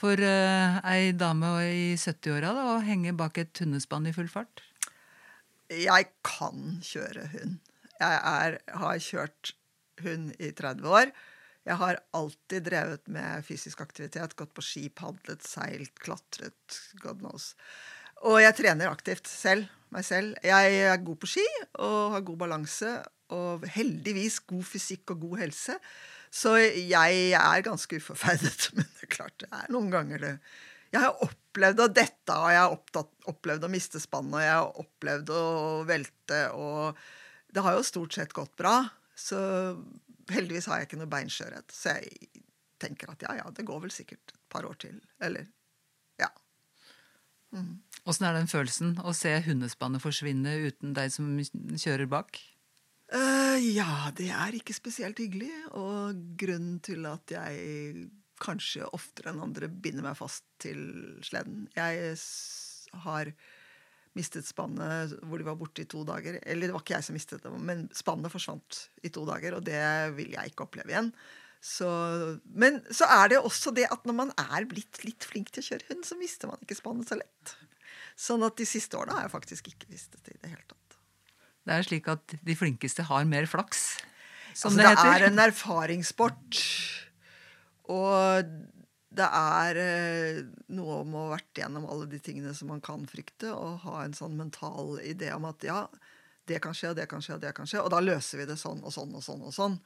for 0.00 0.16
uh, 0.16 0.80
ei 0.88 1.12
dame 1.12 1.52
i 1.68 1.84
70-åra 2.00 2.54
å 2.72 2.80
henge 2.88 3.12
bak 3.20 3.36
et 3.44 3.62
hundespann 3.62 4.08
i 4.08 4.16
full 4.16 4.32
fart? 4.32 4.64
Jeg 5.70 6.10
kan 6.26 6.80
kjøre 6.82 7.28
hund. 7.34 7.58
Jeg 8.00 8.16
er, 8.16 8.56
har 8.80 9.02
kjørt 9.04 9.52
hund 10.02 10.32
i 10.40 10.50
30 10.56 10.88
år. 10.88 11.12
Jeg 11.68 11.76
har 11.78 12.00
alltid 12.16 12.64
drevet 12.66 13.10
med 13.12 13.44
fysisk 13.46 13.82
aktivitet. 13.84 14.34
Gått 14.38 14.54
på 14.56 14.64
ski, 14.64 14.88
padlet, 14.88 15.44
seilt, 15.46 15.92
klatret. 16.02 16.78
God 17.02 17.20
knows. 17.20 17.52
Og 18.26 18.40
jeg 18.42 18.56
trener 18.58 18.90
aktivt 18.90 19.30
selv. 19.30 19.68
Meg 19.94 20.06
selv. 20.06 20.38
Jeg 20.46 20.80
er 20.86 21.02
god 21.02 21.18
på 21.22 21.28
ski 21.30 21.44
og 21.82 22.16
har 22.16 22.24
god 22.26 22.40
balanse. 22.46 22.94
Og 23.36 23.66
heldigvis 23.76 24.40
god 24.50 24.66
fysikk 24.66 25.14
og 25.14 25.26
god 25.28 25.44
helse. 25.44 25.76
Så 26.30 26.56
jeg 26.58 27.30
er 27.36 27.66
ganske 27.66 28.00
uforferdet. 28.00 28.70
Men 28.74 28.86
det 28.86 29.06
er 29.06 29.14
klart, 29.14 29.36
det 29.42 29.50
er 29.52 29.70
noen 29.74 29.90
ganger 29.92 30.22
det 30.22 30.34
Jeg 30.90 31.04
har 31.04 31.14
opplevd 31.14 31.39
å 31.58 31.88
dette, 31.90 32.34
og 32.36 32.50
jeg 32.52 32.60
har 32.60 32.74
opptatt, 32.74 33.10
opplevd 33.30 33.66
å 33.66 33.72
miste 33.72 34.00
spannet, 34.02 34.36
og 34.36 34.44
jeg 34.44 34.54
har 34.54 34.84
opplevd 34.84 35.32
å 35.34 35.44
velte, 35.88 36.42
og 36.54 37.00
det 37.50 37.64
har 37.66 37.74
jo 37.74 37.86
stort 37.86 38.14
sett 38.14 38.32
gått 38.36 38.54
bra. 38.56 38.76
Så 39.18 39.38
heldigvis 40.30 40.68
har 40.70 40.80
jeg 40.80 40.90
ikke 40.90 41.00
noe 41.00 41.10
beinskjørhet. 41.10 41.74
Så 41.74 41.96
jeg 41.98 42.44
tenker 42.80 43.12
at 43.12 43.24
ja, 43.26 43.34
ja, 43.42 43.48
det 43.54 43.66
går 43.68 43.82
vel 43.84 43.94
sikkert 43.94 44.32
et 44.32 44.44
par 44.52 44.68
år 44.68 44.78
til. 44.80 45.00
Eller 45.22 45.48
ja. 46.20 46.30
Åssen 48.06 48.28
er 48.28 48.38
den 48.38 48.50
følelsen 48.50 48.94
å 49.02 49.14
se 49.16 49.34
hundespannet 49.44 50.02
forsvinne 50.02 50.54
uten 50.68 50.94
deg 50.96 51.12
som 51.12 51.34
kjører 51.42 52.08
bak? 52.10 52.40
Uh, 53.10 53.58
ja, 53.58 54.12
det 54.14 54.30
er 54.30 54.54
ikke 54.54 54.76
spesielt 54.76 55.18
hyggelig. 55.20 55.52
Og 55.74 56.22
grunnen 56.38 56.78
til 56.84 57.06
at 57.10 57.34
jeg 57.34 58.06
kanskje 58.42 58.88
oftere 58.96 59.32
enn 59.32 59.42
andre 59.44 59.68
binder 59.70 60.06
meg 60.06 60.18
fast 60.18 60.46
til 60.62 60.80
sleden 61.26 61.66
Jeg 61.76 62.16
har 63.04 63.32
mistet 64.18 64.48
spannet 64.48 65.14
hvor 65.22 65.38
de 65.38 65.46
var 65.46 65.58
borte 65.58 65.84
i 65.84 65.90
to 65.90 66.02
dager. 66.06 66.40
Eller 66.42 66.68
det 66.68 66.74
var 66.74 66.82
ikke 66.82 66.96
jeg 66.96 67.06
som 67.06 67.16
mistet 67.16 67.44
det, 67.44 67.52
men 67.52 67.86
spannet 67.94 68.32
forsvant 68.32 68.82
i 69.06 69.12
to 69.14 69.22
dager, 69.28 69.58
og 69.58 69.64
det 69.68 69.84
vil 70.16 70.34
jeg 70.34 70.52
ikke 70.52 70.66
oppleve 70.66 70.94
igjen. 70.94 71.12
Så, 71.60 71.86
men 72.56 72.80
så 72.88 73.06
er 73.20 73.34
det 73.34 73.42
også 73.44 73.72
det 73.76 73.84
at 73.92 74.06
når 74.08 74.16
man 74.16 74.30
er 74.40 74.64
blitt 74.68 75.02
litt 75.04 75.26
flink 75.28 75.52
til 75.52 75.62
å 75.62 75.68
kjøre 75.68 75.90
hund, 75.90 76.06
så 76.08 76.16
mister 76.16 76.48
man 76.48 76.62
ikke 76.64 76.78
spannet 76.78 77.10
så 77.10 77.20
lett. 77.20 77.54
Sånn 78.20 78.44
at 78.46 78.56
de 78.56 78.66
siste 78.68 78.96
årene 78.96 79.18
har 79.18 79.26
jeg 79.26 79.34
faktisk 79.34 79.68
ikke 79.68 79.90
mistet 79.92 80.24
det 80.24 80.38
i 80.38 80.40
det 80.40 80.54
hele 80.54 80.64
tatt. 80.64 80.96
Det 81.68 81.76
er 81.76 81.86
slik 81.86 82.08
at 82.10 82.34
de 82.48 82.56
flinkeste 82.56 83.04
har 83.10 83.28
mer 83.28 83.46
flaks, 83.48 84.00
som 84.56 84.72
Altså, 84.72 84.80
det 84.80 84.96
det 84.98 85.10
er 85.12 85.26
en 85.28 85.42
erfaringssport. 85.44 86.62
Og 87.90 88.52
det 89.10 89.26
er 89.26 89.80
eh, 89.82 90.40
noe 90.76 91.00
om 91.02 91.14
å 91.16 91.24
ha 91.24 91.34
vært 91.34 91.58
gjennom 91.62 91.88
alle 91.90 92.06
de 92.10 92.20
tingene 92.22 92.52
som 92.54 92.70
man 92.70 92.82
kan 92.84 93.02
frykte, 93.10 93.50
og 93.50 93.82
ha 93.86 94.04
en 94.04 94.14
sånn 94.14 94.36
mental 94.38 95.00
idé 95.02 95.32
om 95.34 95.48
at 95.48 95.66
ja, 95.66 95.82
det 96.50 96.60
kan 96.62 96.76
skje, 96.76 96.92
og 96.92 97.00
det 97.00 97.08
kan 97.10 97.22
skje, 97.24 97.36
og 97.36 97.42
det 97.42 97.52
kan 97.56 97.68
skje. 97.68 97.82
Og 97.82 97.90
da 97.92 98.02
løser 98.02 98.42
vi 98.42 98.48
det 98.50 98.58
sånn 98.60 98.82
og 98.86 98.94
sånn 98.94 99.16
og 99.18 99.24
sånn 99.26 99.42
og 99.48 99.54
sånn. 99.54 99.76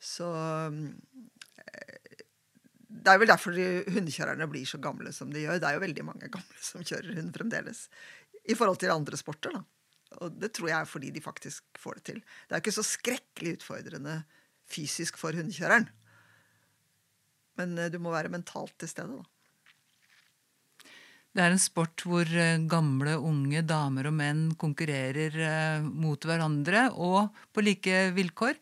Så 0.00 0.28
eh, 0.36 2.16
Det 2.90 3.12
er 3.12 3.20
vel 3.22 3.30
derfor 3.30 3.56
de 3.56 3.66
hundekjørerne 3.94 4.48
blir 4.50 4.68
så 4.68 4.80
gamle 4.82 5.12
som 5.16 5.32
de 5.32 5.44
gjør. 5.44 5.60
Det 5.60 5.68
er 5.68 5.76
jo 5.78 5.84
veldig 5.86 6.04
mange 6.04 6.30
gamle 6.32 6.64
som 6.64 6.84
kjører 6.84 7.16
hund 7.20 7.32
fremdeles. 7.36 7.86
I 8.44 8.56
forhold 8.56 8.80
til 8.82 8.92
andre 8.92 9.20
sporter, 9.20 9.56
da. 9.56 9.64
Og 10.20 10.36
det 10.42 10.50
tror 10.56 10.72
jeg 10.72 10.76
er 10.80 10.88
fordi 10.90 11.12
de 11.14 11.22
faktisk 11.22 11.78
får 11.78 12.00
det 12.00 12.04
til. 12.08 12.20
Det 12.48 12.56
er 12.56 12.62
ikke 12.64 12.74
så 12.74 12.84
skrekkelig 12.84 13.60
utfordrende 13.60 14.16
fysisk 14.70 15.20
for 15.20 15.36
hundekjøreren. 15.38 15.86
Men 17.60 17.76
eh, 17.78 17.92
du 17.92 18.00
må 18.02 18.14
være 18.14 18.32
mentalt 18.32 18.74
til 18.80 18.90
stede, 18.90 19.20
da. 19.20 19.28
Det 21.30 21.42
er 21.44 21.52
en 21.54 21.62
sport 21.62 22.02
hvor 22.02 22.26
eh, 22.26 22.62
gamle, 22.70 23.14
unge, 23.22 23.62
damer 23.62 24.08
og 24.10 24.16
menn 24.18 24.48
konkurrerer 24.58 25.36
eh, 25.46 25.84
mot 25.84 26.26
hverandre 26.26 26.88
og 26.96 27.42
på 27.54 27.64
like 27.66 28.08
vilkår. 28.16 28.56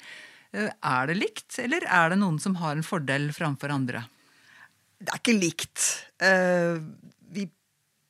Er 0.49 1.11
det 1.11 1.19
likt, 1.19 1.59
eller 1.61 1.85
er 1.85 2.12
det 2.12 2.17
noen 2.23 2.38
som 2.40 2.55
har 2.57 2.73
en 2.75 2.87
fordel 2.87 3.28
framfor 3.37 3.69
andre? 3.69 4.00
Det 4.97 5.12
er 5.12 5.21
ikke 5.21 5.35
likt. 5.37 5.88
Vi 7.37 7.44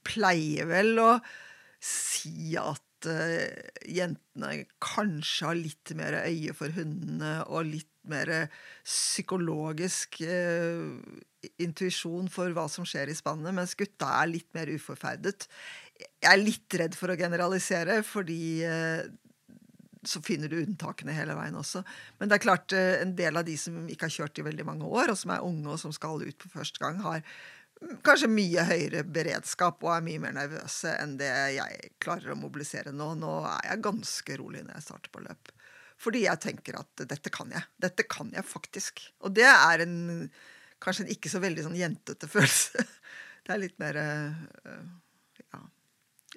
pleier 0.06 0.68
vel 0.70 1.00
å 1.02 1.08
si 1.82 2.54
at 2.62 3.08
jentene 3.90 4.52
kanskje 4.78 5.50
har 5.50 5.58
litt 5.58 5.92
mer 5.98 6.20
øye 6.22 6.54
for 6.56 6.78
hundene 6.78 7.34
og 7.50 7.66
litt 7.72 7.90
mer 8.12 8.32
psykologisk 8.86 10.20
eh, 10.24 10.82
intuisjon 11.62 12.28
for 12.32 12.52
hva 12.56 12.66
som 12.70 12.86
skjer 12.88 13.12
i 13.12 13.16
spannet, 13.16 13.54
mens 13.54 13.76
gutta 13.78 14.10
er 14.22 14.32
litt 14.32 14.48
mer 14.56 14.70
uforferdet. 14.72 15.46
Jeg 15.98 16.30
er 16.30 16.42
litt 16.42 16.78
redd 16.78 16.96
for 16.98 17.12
å 17.12 17.18
generalisere, 17.18 18.00
fordi 18.06 18.42
eh, 18.66 19.08
så 20.08 20.22
finner 20.22 20.48
du 20.50 20.60
unntakene 20.60 21.14
hele 21.16 21.36
veien 21.38 21.58
også. 21.58 21.82
Men 22.18 22.30
det 22.30 22.38
er 22.38 22.44
klart, 22.44 22.72
eh, 22.72 23.00
en 23.02 23.14
del 23.18 23.36
av 23.36 23.46
de 23.46 23.56
som 23.60 23.86
ikke 23.90 24.08
har 24.08 24.16
kjørt 24.16 24.40
i 24.40 24.46
veldig 24.46 24.66
mange 24.68 24.88
år, 24.88 25.12
og 25.12 25.18
som 25.20 25.34
er 25.34 25.46
unge 25.46 25.72
og 25.74 25.80
som 25.82 25.94
skal 25.94 26.22
ut 26.22 26.38
på 26.38 26.50
første 26.52 26.82
gang, 26.82 27.00
har 27.04 27.22
mm, 27.22 27.98
kanskje 28.06 28.30
mye 28.32 28.66
høyere 28.70 29.04
beredskap 29.04 29.82
og 29.84 29.94
er 29.96 30.06
mye 30.06 30.22
mer 30.22 30.36
nervøse 30.38 30.94
enn 31.02 31.16
det 31.20 31.30
jeg 31.58 31.92
klarer 32.02 32.34
å 32.34 32.40
mobilisere 32.40 32.94
nå. 32.94 33.12
Nå 33.18 33.38
er 33.46 33.72
jeg 33.72 33.86
ganske 33.88 34.40
rolig 34.40 34.64
når 34.64 34.78
jeg 34.78 34.88
starter 34.88 35.14
på 35.14 35.24
løp. 35.26 35.54
Fordi 35.98 36.24
jeg 36.24 36.42
tenker 36.42 36.78
at 36.78 37.02
dette 37.10 37.30
kan 37.34 37.50
jeg. 37.50 37.64
Dette 37.82 38.06
kan 38.06 38.30
jeg 38.34 38.46
faktisk. 38.46 39.02
Og 39.26 39.34
det 39.34 39.48
er 39.48 39.82
en 39.82 39.98
kanskje 40.82 41.06
en 41.06 41.14
ikke 41.14 41.30
så 41.32 41.40
veldig 41.42 41.64
sånn 41.66 41.78
jentete 41.78 42.28
følelse. 42.34 42.84
Det 43.46 43.54
er 43.54 43.62
litt 43.64 43.78
mer 43.82 43.98
eh, 44.02 44.78
Ja. 45.48 45.64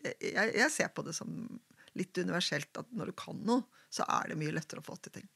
Jeg, 0.01 0.53
jeg 0.57 0.71
ser 0.73 0.89
på 0.95 1.03
det 1.05 1.13
som 1.13 1.29
litt 1.99 2.17
universelt 2.17 2.79
at 2.79 2.89
når 2.95 3.11
du 3.11 3.17
kan 3.19 3.37
noe, 3.45 3.67
så 3.91 4.07
er 4.07 4.31
det 4.31 4.39
mye 4.39 4.53
lettere 4.55 4.81
å 4.81 4.85
få 4.85 4.95
til 5.03 5.19
ting. 5.19 5.27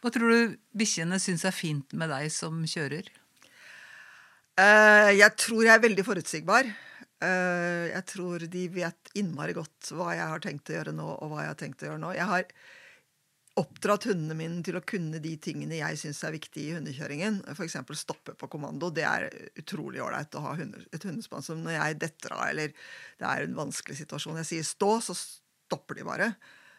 Hva 0.00 0.12
tror 0.12 0.30
du 0.30 0.58
bikkjene 0.76 1.18
syns 1.22 1.46
er 1.48 1.56
fint 1.56 1.96
med 1.96 2.12
deg 2.12 2.28
som 2.34 2.60
kjører? 2.68 3.08
Eh, 4.60 5.10
jeg 5.16 5.36
tror 5.40 5.64
jeg 5.64 5.72
er 5.72 5.82
veldig 5.82 6.04
forutsigbar. 6.06 6.68
Eh, 7.20 7.86
jeg 7.92 8.04
tror 8.08 8.44
de 8.48 8.66
vet 8.72 9.10
innmari 9.20 9.52
godt 9.56 9.92
hva 9.92 10.14
jeg 10.16 10.28
har 10.32 10.44
tenkt 10.44 10.70
å 10.70 10.78
gjøre 10.78 10.94
nå, 10.96 11.08
og 11.20 11.32
hva 11.32 11.44
jeg 11.44 11.52
har 11.52 11.58
tenkt 11.60 11.82
å 11.84 11.90
gjøre 11.90 12.02
nå. 12.02 12.12
Jeg 12.16 12.28
har 12.30 12.46
oppdratt 13.60 14.06
hundene 14.08 14.36
mine 14.38 14.62
til 14.64 14.78
å 14.78 14.84
kunne 14.86 15.20
de 15.20 15.34
tingene 15.42 15.80
jeg 15.80 15.98
syns 16.00 16.22
er 16.24 16.32
viktige 16.32 16.70
i 16.70 16.78
hundekjøringen. 16.78 17.42
F.eks. 17.52 17.76
stoppe 17.98 18.36
på 18.38 18.48
kommando. 18.52 18.88
Det 18.94 19.04
er 19.04 19.28
utrolig 19.60 20.00
ålreit 20.00 20.36
å 20.38 20.44
ha 20.46 20.56
et 20.56 21.06
hundespann 21.06 21.44
som 21.44 21.60
når 21.64 21.76
jeg 21.76 22.00
detter 22.06 22.36
av, 22.38 22.46
eller 22.48 22.72
det 23.20 23.28
er 23.28 23.44
en 23.44 23.58
vanskelig 23.58 24.00
situasjon, 24.00 24.40
jeg 24.40 24.50
sier 24.54 24.68
stå, 24.70 24.92
så 25.04 25.16
stopper 25.18 26.00
de 26.00 26.06
bare. 26.08 26.32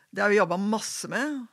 Det 0.10 0.24
har 0.24 0.32
vi 0.32 0.40
jobba 0.42 0.58
masse 0.60 1.12
med. 1.12 1.44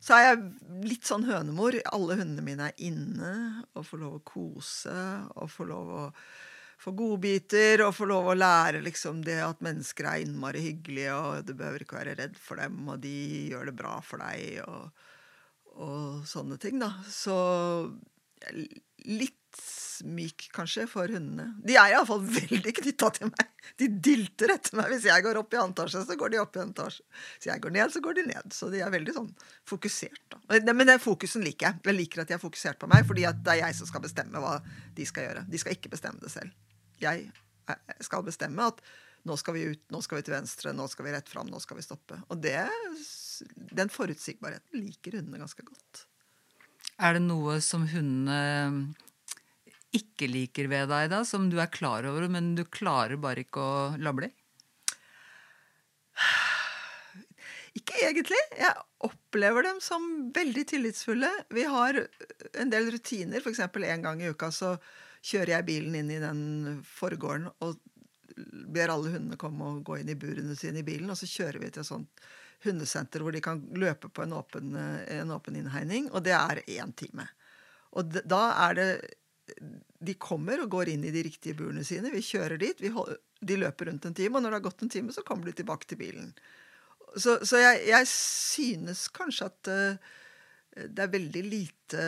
Så 0.00 0.14
er 0.14 0.28
jeg 0.28 0.84
litt 0.86 1.06
sånn 1.06 1.26
hønemor. 1.26 1.76
Alle 1.90 2.20
hundene 2.20 2.44
mine 2.46 2.70
er 2.70 2.86
inne 2.88 3.32
og 3.74 3.84
får 3.86 4.00
lov 4.04 4.20
å 4.20 4.26
kose 4.26 5.00
og 5.34 5.50
får 5.52 5.68
lov 5.74 5.92
å 5.98 6.04
få 6.78 6.94
godbiter 6.94 7.82
og 7.86 7.94
få 7.96 8.06
lov 8.10 8.30
å 8.30 8.36
lære 8.38 8.82
liksom 8.84 9.22
det 9.26 9.40
at 9.42 9.64
mennesker 9.64 10.06
er 10.06 10.24
innmari 10.24 10.62
hyggelige, 10.62 11.16
og 11.16 11.48
du 11.48 11.54
behøver 11.58 11.84
ikke 11.84 11.98
være 11.98 12.18
redd 12.20 12.38
for 12.38 12.60
dem, 12.62 12.78
og 12.86 13.00
de 13.02 13.16
gjør 13.50 13.70
det 13.70 13.78
bra 13.80 13.96
for 14.04 14.22
deg, 14.22 14.62
og, 14.66 15.08
og 15.78 16.28
sånne 16.28 16.60
ting, 16.62 16.78
da. 16.82 16.92
Så 17.10 17.34
litt 19.08 19.34
myk, 20.04 20.44
kanskje, 20.54 20.84
for 20.86 21.10
hundene. 21.10 21.48
De 21.66 21.74
er 21.78 21.94
iallfall 21.94 22.20
veldig 22.22 22.72
knytta 22.76 23.08
til 23.16 23.32
meg. 23.32 23.48
De 23.80 23.88
dilter 24.08 24.52
etter 24.54 24.76
meg. 24.78 24.92
Hvis 24.92 25.08
jeg 25.08 25.24
går 25.24 25.40
opp 25.40 25.54
i 25.54 25.58
annen 25.58 25.90
så 25.90 26.16
går 26.20 26.34
de 26.34 26.40
opp 26.42 26.56
i 26.56 26.62
etasje. 26.62 27.02
Hvis 27.38 27.48
jeg 27.50 27.64
går 27.64 27.74
ned, 27.74 27.94
så 27.94 28.02
går 28.04 28.18
de 28.20 28.26
ned. 28.28 28.54
Så 28.54 28.70
de 28.70 28.82
er 28.84 28.94
veldig 28.94 29.16
sånn 29.16 29.32
fokusert. 29.68 30.22
da. 30.30 30.60
Men 30.70 30.86
den 30.86 31.02
fokusen 31.02 31.42
liker 31.46 31.70
jeg. 31.70 31.82
Jeg 31.90 31.98
liker 31.98 32.22
at 32.22 32.30
de 32.30 32.38
er 32.38 32.42
fokusert 32.42 32.78
på 32.78 32.90
meg, 32.90 33.06
fordi 33.08 33.26
det 33.26 33.54
er 33.56 33.62
jeg 33.64 33.78
som 33.80 33.90
skal 33.90 34.04
bestemme 34.04 34.42
hva 34.44 34.58
de 34.94 35.08
skal 35.08 35.26
gjøre. 35.28 35.46
De 35.50 35.62
skal 35.64 35.74
ikke 35.74 35.92
bestemme 35.96 36.22
det 36.22 36.32
selv. 36.34 36.67
Jeg 37.02 37.30
skal 38.04 38.24
bestemme 38.26 38.68
at 38.72 38.82
nå 39.28 39.36
skal 39.36 39.56
vi 39.56 39.66
ut, 39.72 39.82
nå 39.92 40.00
skal 40.04 40.20
vi 40.20 40.26
til 40.26 40.36
venstre, 40.36 40.72
nå 40.76 40.86
skal 40.88 41.08
vi 41.08 41.12
rett 41.14 41.28
fram, 41.28 41.50
nå 41.50 41.60
skal 41.62 41.78
vi 41.78 41.84
stoppe. 41.84 42.20
Og 42.32 42.40
det, 42.42 42.60
den 43.76 43.92
forutsigbarheten 43.92 44.86
liker 44.86 45.18
hundene 45.18 45.42
ganske 45.42 45.66
godt. 45.66 46.06
Er 46.98 47.18
det 47.18 47.22
noe 47.26 47.58
som 47.62 47.84
hundene 47.90 48.94
ikke 49.94 50.28
liker 50.28 50.68
ved 50.70 50.90
deg, 50.90 51.08
da, 51.12 51.22
som 51.24 51.48
du 51.52 51.58
er 51.62 51.70
klar 51.72 52.06
over, 52.08 52.26
men 52.30 52.54
du 52.58 52.64
klarer 52.68 53.20
bare 53.20 53.44
ikke 53.44 53.62
å 53.62 53.76
la 54.00 54.12
bli? 54.16 54.30
Ikke 57.78 58.00
egentlig. 58.02 58.40
Jeg 58.58 58.74
opplever 59.06 59.68
dem 59.68 59.78
som 59.84 60.02
veldig 60.34 60.64
tillitsfulle. 60.72 61.30
Vi 61.54 61.64
har 61.68 62.00
en 62.58 62.72
del 62.72 62.90
rutiner. 62.90 63.38
F.eks. 63.38 63.60
en 63.62 64.06
gang 64.06 64.22
i 64.22 64.32
uka 64.32 64.50
så 64.54 64.74
kjører 65.28 65.56
jeg 65.56 65.68
bilen 65.68 65.96
inn 65.98 66.10
i 66.14 66.20
den 66.22 66.42
forgården 66.88 67.48
og 67.64 67.78
ber 68.72 68.92
alle 68.92 69.12
hundene 69.14 69.38
komme 69.40 69.66
og 69.66 69.84
gå 69.86 70.00
inn 70.00 70.12
i 70.12 70.18
burene 70.18 70.56
sine 70.56 70.82
i 70.82 70.86
bilen. 70.86 71.10
Og 71.10 71.18
så 71.18 71.28
kjører 71.28 71.60
vi 71.62 71.70
til 71.72 71.84
et 71.84 71.90
sånt 71.90 72.26
hundesenter 72.64 73.22
hvor 73.22 73.34
de 73.34 73.42
kan 73.42 73.60
løpe 73.78 74.10
på 74.10 74.24
en 74.24 74.34
åpen, 74.38 74.74
en 74.74 75.34
åpen 75.34 75.58
innhegning. 75.58 76.10
Og 76.12 76.24
det 76.26 76.34
er 76.36 76.62
én 76.78 76.94
time. 76.98 77.28
Og 77.98 78.20
da 78.28 78.42
er 78.68 78.78
det 78.78 78.90
De 80.04 80.12
kommer 80.20 80.60
og 80.60 80.68
går 80.70 80.90
inn 80.92 81.04
i 81.08 81.10
de 81.10 81.22
riktige 81.24 81.56
burene 81.56 81.82
sine. 81.84 82.12
Vi 82.12 82.20
kjører 82.22 82.60
dit. 82.60 82.80
Vi 82.84 82.92
hold, 82.94 83.16
de 83.40 83.56
løper 83.58 83.88
rundt 83.88 84.04
en 84.06 84.14
time, 84.14 84.36
og 84.36 84.44
når 84.44 84.52
det 84.52 84.58
har 84.58 84.66
gått 84.66 84.82
en 84.84 84.92
time, 84.92 85.14
så 85.14 85.24
kommer 85.26 85.48
de 85.48 85.56
tilbake 85.58 85.88
til 85.88 85.98
bilen. 85.98 86.32
så, 87.16 87.38
så 87.42 87.56
jeg, 87.56 87.80
jeg, 87.88 88.06
synes 88.12 89.08
kanskje 89.08 89.46
at 89.48 89.70
uh, 89.72 90.12
det 90.84 91.02
er 91.02 91.14
veldig 91.14 91.42
lite 91.48 92.02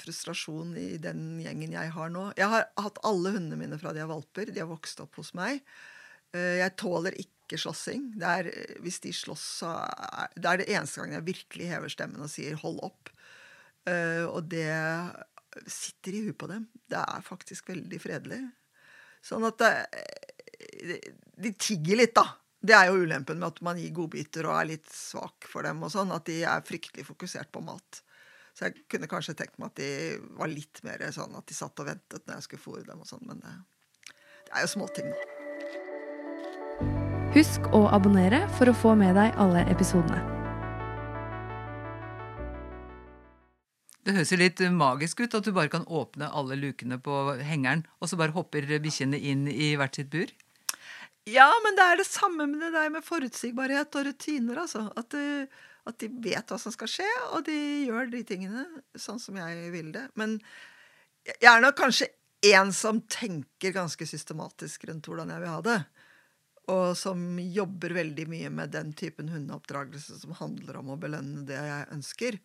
frustrasjon 0.00 0.74
i 0.78 0.98
den 1.02 1.40
gjengen 1.42 1.74
jeg 1.76 1.92
har 1.94 2.12
nå. 2.12 2.28
Jeg 2.38 2.50
har 2.52 2.68
hatt 2.80 3.00
alle 3.06 3.34
hundene 3.36 3.58
mine 3.60 3.78
fra 3.80 3.94
de 3.96 4.02
er 4.04 4.10
valper. 4.10 4.52
De 4.52 4.62
har 4.62 4.70
vokst 4.70 5.02
opp 5.02 5.20
hos 5.20 5.32
meg. 5.38 5.62
Uh, 6.34 6.60
jeg 6.60 6.76
tåler 6.80 7.16
ikke 7.20 7.58
slåssing. 7.60 8.12
Det 8.20 8.34
er, 8.40 8.50
hvis 8.84 9.00
de 9.04 9.14
slåss, 9.16 9.46
så 9.62 9.74
er 9.80 10.36
det 10.36 10.52
er 10.52 10.62
det 10.62 10.70
eneste 10.70 11.02
gangen 11.02 11.18
jeg 11.18 11.28
virkelig 11.32 11.72
hever 11.72 11.92
stemmen 11.92 12.22
og 12.26 12.32
sier 12.32 12.58
'hold 12.60 12.80
opp'. 12.86 13.12
Uh, 13.88 14.26
og 14.28 14.50
det 14.52 14.70
sitter 15.66 16.14
i 16.14 16.24
huet 16.26 16.38
på 16.38 16.50
dem. 16.50 16.68
Det 16.88 17.00
er 17.00 17.26
faktisk 17.26 17.72
veldig 17.72 18.00
fredelig. 18.02 18.42
Sånn 19.24 19.44
at 19.44 19.58
det, 19.58 21.00
de 21.40 21.52
tigger 21.58 22.00
litt, 22.00 22.14
da. 22.16 22.26
Det 22.60 22.76
er 22.76 22.90
jo 22.90 23.00
ulempen 23.06 23.40
med 23.40 23.54
at 23.54 23.62
man 23.64 23.80
gir 23.80 23.92
godbiter 23.96 24.48
og 24.48 24.58
er 24.58 24.70
litt 24.74 24.88
svak 24.92 25.48
for 25.48 25.64
dem. 25.64 25.80
og 25.82 25.92
sånn, 25.92 26.12
At 26.12 26.26
de 26.28 26.42
er 26.44 26.66
fryktelig 26.66 27.06
fokusert 27.08 27.50
på 27.52 27.62
mat. 27.64 28.02
Så 28.60 28.68
jeg 28.68 28.82
kunne 28.92 29.08
kanskje 29.08 29.32
tenkt 29.38 29.54
meg 29.56 29.70
at 29.70 29.78
de 29.80 30.18
var 30.36 30.50
litt 30.52 30.82
mer 30.84 31.00
sånn 31.16 31.32
at 31.38 31.46
de 31.48 31.54
satt 31.56 31.80
og 31.80 31.86
ventet 31.88 32.26
når 32.26 32.34
jeg 32.36 32.44
skulle 32.44 32.60
fôre 32.60 32.82
dem. 32.84 32.98
og 33.00 33.08
sånn, 33.08 33.22
Men 33.24 33.38
det, 33.40 33.52
det 34.44 34.52
er 34.52 34.66
jo 34.66 34.68
småting, 34.74 35.08
da. 35.08 35.16
Husk 37.32 37.70
å 37.72 37.86
abonnere 37.88 38.42
for 38.58 38.68
å 38.68 38.74
få 38.76 38.92
med 39.00 39.16
deg 39.16 39.32
alle 39.40 39.62
episodene. 39.72 40.20
Det 44.04 44.12
høres 44.18 44.34
jo 44.34 44.40
litt 44.42 44.60
magisk 44.76 45.24
ut 45.24 45.38
at 45.40 45.48
du 45.48 45.56
bare 45.56 45.72
kan 45.72 45.88
åpne 45.88 46.28
alle 46.28 46.60
lukene 46.60 47.00
på 47.00 47.16
hengeren, 47.40 47.86
og 47.96 48.12
så 48.12 48.20
bare 48.20 48.36
hopper 48.36 48.68
bikkjene 48.68 49.16
inn 49.16 49.48
i 49.48 49.72
hvert 49.80 49.96
sitt 49.96 50.12
bur? 50.12 50.28
Ja, 51.30 51.48
men 51.64 51.80
det 51.80 51.88
er 51.88 51.96
det 52.02 52.08
samme 52.12 52.44
med 52.44 52.60
det 52.60 52.74
der 52.76 52.92
med 52.92 53.08
forutsigbarhet 53.08 53.96
og 53.96 54.04
rutiner. 54.10 54.66
altså. 54.66 54.92
At, 55.00 55.16
de, 55.16 55.48
at 55.88 55.98
de 56.02 56.10
vet 56.22 56.52
hva 56.52 56.58
som 56.60 56.72
skal 56.74 56.90
skje, 56.90 57.08
og 57.34 57.44
de 57.46 57.56
gjør 57.86 58.10
de 58.12 58.22
tingene 58.26 58.66
sånn 58.98 59.20
som 59.22 59.38
jeg 59.40 59.70
vil 59.72 59.92
det. 59.94 60.06
Men 60.20 60.38
jeg 61.26 61.48
er 61.50 61.62
nok 61.64 61.78
kanskje 61.78 62.10
en 62.50 62.72
som 62.72 63.02
tenker 63.10 63.74
ganske 63.76 64.06
systematisk 64.08 64.86
rundt 64.88 65.08
hvordan 65.08 65.32
jeg 65.32 65.42
vil 65.42 65.52
ha 65.52 65.60
det. 65.64 65.80
Og 66.70 66.96
som 66.98 67.20
jobber 67.40 67.96
veldig 67.96 68.26
mye 68.30 68.50
med 68.54 68.72
den 68.74 68.92
typen 68.96 69.30
hundeoppdragelse 69.32 70.20
som 70.22 70.36
handler 70.38 70.80
om 70.80 70.92
å 70.92 70.98
belønne 71.00 71.44
det 71.48 71.58
jeg 71.58 71.88
ønsker. 71.96 72.38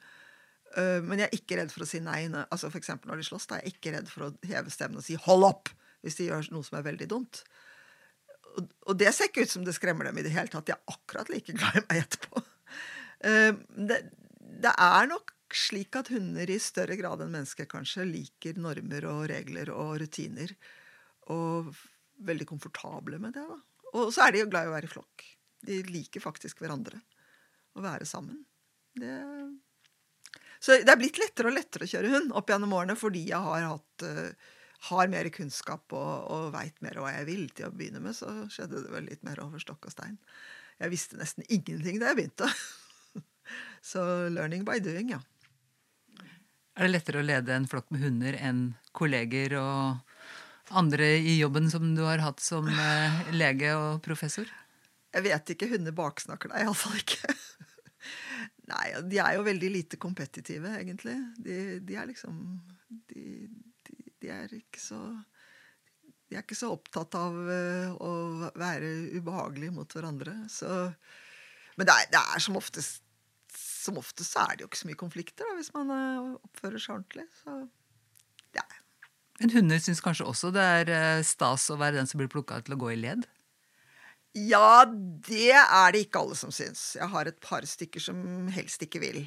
Uh, 0.76 1.00
men 1.06 1.22
jeg 1.22 1.30
er 1.30 1.38
ikke 1.38 1.60
redd 1.60 1.72
for 1.72 1.86
å 1.86 1.90
si 1.90 2.02
nei. 2.04 2.26
altså 2.50 2.72
for 2.74 3.06
når 3.06 3.22
de 3.22 3.28
slåss, 3.30 3.48
da 3.48 3.60
er 3.60 3.68
jeg 3.68 3.78
ikke 3.78 3.94
redd 3.96 4.10
for 4.12 4.28
å 4.28 4.34
heve 4.48 4.74
stemmen 4.74 5.00
og 5.00 5.06
si 5.06 5.16
'hold 5.16 5.46
opp' 5.48 5.72
hvis 6.04 6.18
de 6.20 6.28
gjør 6.30 6.52
noe 6.52 6.66
som 6.66 6.78
er 6.78 6.86
veldig 6.86 7.08
dumt. 7.10 7.44
Og 8.88 8.98
det 8.98 9.12
ser 9.14 9.30
ikke 9.30 9.46
ut 9.46 9.52
som 9.52 9.64
det 9.66 9.76
skremmer 9.76 10.06
dem 10.06 10.18
i 10.18 10.26
det 10.26 10.34
hele 10.36 10.48
tatt. 10.48 10.68
De 10.68 10.76
er 10.76 10.92
akkurat 10.92 11.30
like 11.30 11.54
glad 11.54 11.80
i 11.80 11.86
meg 11.90 12.04
etterpå. 12.06 12.44
Uh, 13.24 13.56
det, 13.90 14.02
det, 14.64 14.74
er 14.74 15.10
nok 15.12 15.34
slik 15.56 15.96
at 16.00 16.12
hunder 16.12 16.50
i 16.52 16.60
større 16.60 16.98
grad 17.00 17.24
enn 17.24 17.34
mennesker 17.34 17.70
kanskje 17.70 18.08
liker 18.10 18.60
normer 18.60 19.08
og 19.12 19.28
regler 19.32 19.72
og 19.74 20.00
rutiner. 20.04 20.56
Og 21.34 21.72
veldig 22.26 22.48
komfortable 22.50 23.20
med 23.22 23.36
det. 23.38 23.46
da. 23.46 23.60
Og 23.96 24.12
så 24.14 24.26
er 24.26 24.36
de 24.36 24.44
jo 24.44 24.50
glad 24.52 24.68
i 24.68 24.72
å 24.72 24.76
være 24.76 24.90
i 24.90 24.92
flokk. 24.92 25.30
De 25.66 25.80
liker 25.88 26.24
faktisk 26.24 26.62
hverandre. 26.64 27.00
Å 27.76 27.84
være 27.84 28.08
sammen. 28.08 28.44
Det 28.96 29.16
så 30.66 30.80
det 30.82 30.90
er 30.90 30.98
blitt 30.98 31.20
lettere 31.22 31.52
og 31.52 31.58
lettere 31.58 31.86
å 31.86 31.90
kjøre 31.92 32.12
hund 32.14 32.32
opp 32.34 32.50
gjennom 32.50 32.72
årene 32.74 32.96
fordi 32.98 33.28
jeg 33.30 33.38
har, 33.44 33.68
hatt, 33.70 34.06
uh, 34.08 34.56
har 34.90 35.12
mer 35.12 35.30
kunnskap 35.34 35.94
og, 35.94 36.14
og 36.32 36.48
veit 36.56 36.80
mer 36.82 36.98
hva 37.02 37.12
jeg 37.20 37.28
vil. 37.30 37.44
Til 37.54 37.68
å 37.70 37.76
begynne 37.76 38.02
med 38.02 38.18
så 38.18 38.32
skjedde 38.50 38.82
det 38.86 38.94
vel 38.94 39.06
litt 39.12 39.22
mer 39.28 39.44
over 39.44 39.62
stokk 39.62 39.90
og 39.90 39.94
stein. 39.94 40.18
Jeg 40.82 40.92
visste 40.92 41.20
nesten 41.20 41.46
ingenting 41.46 42.02
da 42.02 42.12
jeg 42.12 42.22
begynte. 42.22 42.50
så 43.86 44.02
learning 44.34 44.66
by 44.66 44.80
doing, 44.82 45.14
ja. 45.14 45.22
Er 46.76 46.88
det 46.88 46.92
lettere 46.92 47.22
å 47.22 47.26
lede 47.26 47.54
en 47.56 47.68
flokk 47.70 47.92
med 47.94 48.02
hunder 48.04 48.36
enn 48.42 48.66
kolleger 48.96 49.54
og 49.62 50.76
andre 50.76 51.14
i 51.22 51.38
jobben 51.38 51.70
som 51.72 51.94
du 51.96 52.02
har 52.04 52.24
hatt 52.24 52.42
som 52.44 52.68
uh, 52.68 53.20
lege 53.36 53.72
og 53.78 54.02
professor? 54.04 54.50
Jeg 55.16 55.24
vet 55.24 55.54
ikke. 55.54 55.70
Hunder 55.72 55.96
baksnakker 55.96 56.52
deg 56.52 56.66
iallfall 56.66 56.98
ikke. 57.00 57.36
Nei, 58.72 58.88
de 59.08 59.22
er 59.22 59.38
jo 59.38 59.46
veldig 59.46 59.70
lite 59.72 60.02
kompetitive, 60.02 60.74
egentlig. 60.82 61.16
De, 61.38 61.62
de 61.86 61.96
er 62.02 62.10
liksom 62.10 62.42
de, 62.90 63.24
de, 63.86 63.98
de, 64.10 64.34
er 64.34 64.58
ikke 64.58 64.82
så 64.82 65.00
De 66.26 66.36
er 66.36 66.44
ikke 66.44 66.58
så 66.58 66.74
opptatt 66.74 67.16
av 67.22 67.38
uh, 67.38 67.96
å 67.96 68.12
være 68.58 68.92
ubehagelige 69.16 69.78
mot 69.78 69.96
hverandre. 69.96 70.36
Så, 70.52 70.68
men 71.78 71.88
det 71.88 71.96
er, 72.02 72.14
det 72.18 72.28
er 72.36 72.44
som 72.50 72.60
oftest 72.60 73.05
som 73.86 74.00
oftest 74.02 74.36
så 74.36 74.46
er 74.46 74.58
det 74.58 74.66
jo 74.66 74.72
ikke 74.72 74.82
så 74.82 74.90
mye 74.90 75.00
konflikter 75.00 75.48
da, 75.48 75.56
hvis 75.60 75.72
man 75.76 75.94
uh, 75.94 76.34
oppfører 76.48 76.82
seg 76.82 76.98
ordentlig. 76.98 77.28
Så 77.44 77.56
ja. 78.58 78.66
Men 79.40 79.54
hunder 79.56 79.82
syns 79.84 80.04
kanskje 80.04 80.28
også 80.32 80.52
det 80.56 80.66
er 80.80 80.92
uh, 80.92 81.24
stas 81.28 81.70
å 81.74 81.80
være 81.82 82.00
den 82.00 82.10
som 82.10 82.22
blir 82.22 82.32
plukka 82.32 82.62
til 82.66 82.78
å 82.78 82.82
gå 82.82 82.92
i 82.96 83.00
led? 83.00 83.26
Ja, 84.36 84.84
det 84.86 85.54
er 85.56 85.96
det 85.96 86.06
ikke 86.06 86.26
alle 86.26 86.36
som 86.36 86.52
syns. 86.52 86.96
Jeg 86.98 87.08
har 87.14 87.30
et 87.30 87.40
par 87.44 87.64
stykker 87.64 88.04
som 88.04 88.50
helst 88.52 88.84
ikke 88.84 89.00
vil. 89.04 89.22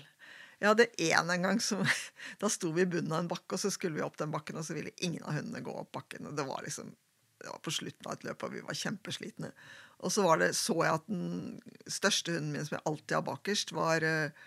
Jeg 0.58 0.68
hadde 0.68 0.88
én 1.00 1.30
en 1.32 1.44
gang 1.46 1.60
som 1.62 1.84
Da 2.42 2.50
sto 2.52 2.74
vi 2.74 2.82
i 2.84 2.90
bunnen 2.90 3.14
av 3.14 3.22
en 3.22 3.30
bakke, 3.30 3.54
og 3.56 3.62
så 3.62 3.70
skulle 3.72 3.96
vi 3.96 4.04
opp 4.04 4.18
den 4.20 4.34
bakken, 4.34 4.58
og 4.60 4.66
så 4.66 4.76
ville 4.76 4.92
ingen 4.98 5.24
av 5.24 5.38
hundene 5.38 5.64
gå 5.64 5.72
opp 5.80 5.94
bakken. 5.96 6.28
og 6.28 6.36
Det 6.36 6.44
var 6.48 6.66
liksom 6.66 6.92
det 7.38 7.46
var 7.52 7.60
på 7.62 7.70
slutten 7.70 8.06
av 8.08 8.16
et 8.16 8.24
løp, 8.26 8.42
og 8.42 8.54
vi 8.54 8.64
var 8.66 8.74
kjempeslitne. 8.74 9.52
Og 9.98 10.12
så 10.14 10.22
var 10.22 10.38
det, 10.42 10.52
så 10.54 10.76
jeg 10.84 11.00
at 11.00 11.10
den 11.10 11.58
største 11.90 12.36
hunden 12.36 12.54
min, 12.54 12.66
som 12.66 12.78
jeg 12.78 12.86
alltid 12.86 13.16
har 13.16 13.26
bakerst, 13.26 13.72
var 13.74 14.04
eh, 14.06 14.46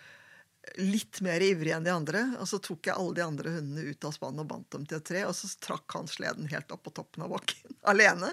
litt 0.80 1.20
mer 1.26 1.44
ivrig 1.44 1.74
enn 1.76 1.86
de 1.88 1.94
andre. 1.94 2.24
Og 2.40 2.48
så 2.48 2.62
tok 2.64 2.88
jeg 2.88 2.96
alle 2.96 3.18
de 3.18 3.26
andre 3.26 3.56
hundene 3.58 3.92
ut 3.92 4.08
av 4.08 4.16
spannet 4.16 4.46
og 4.46 4.52
bandt 4.52 4.70
dem 4.76 4.86
til 4.88 5.02
et 5.02 5.08
tre, 5.12 5.26
og 5.28 5.36
så 5.36 5.50
trakk 5.64 5.98
han 5.98 6.10
sleden 6.12 6.48
helt 6.52 6.72
opp 6.72 6.86
på 6.88 6.96
toppen 7.02 7.26
av 7.26 7.34
bakken 7.36 7.76
alene. 7.94 8.32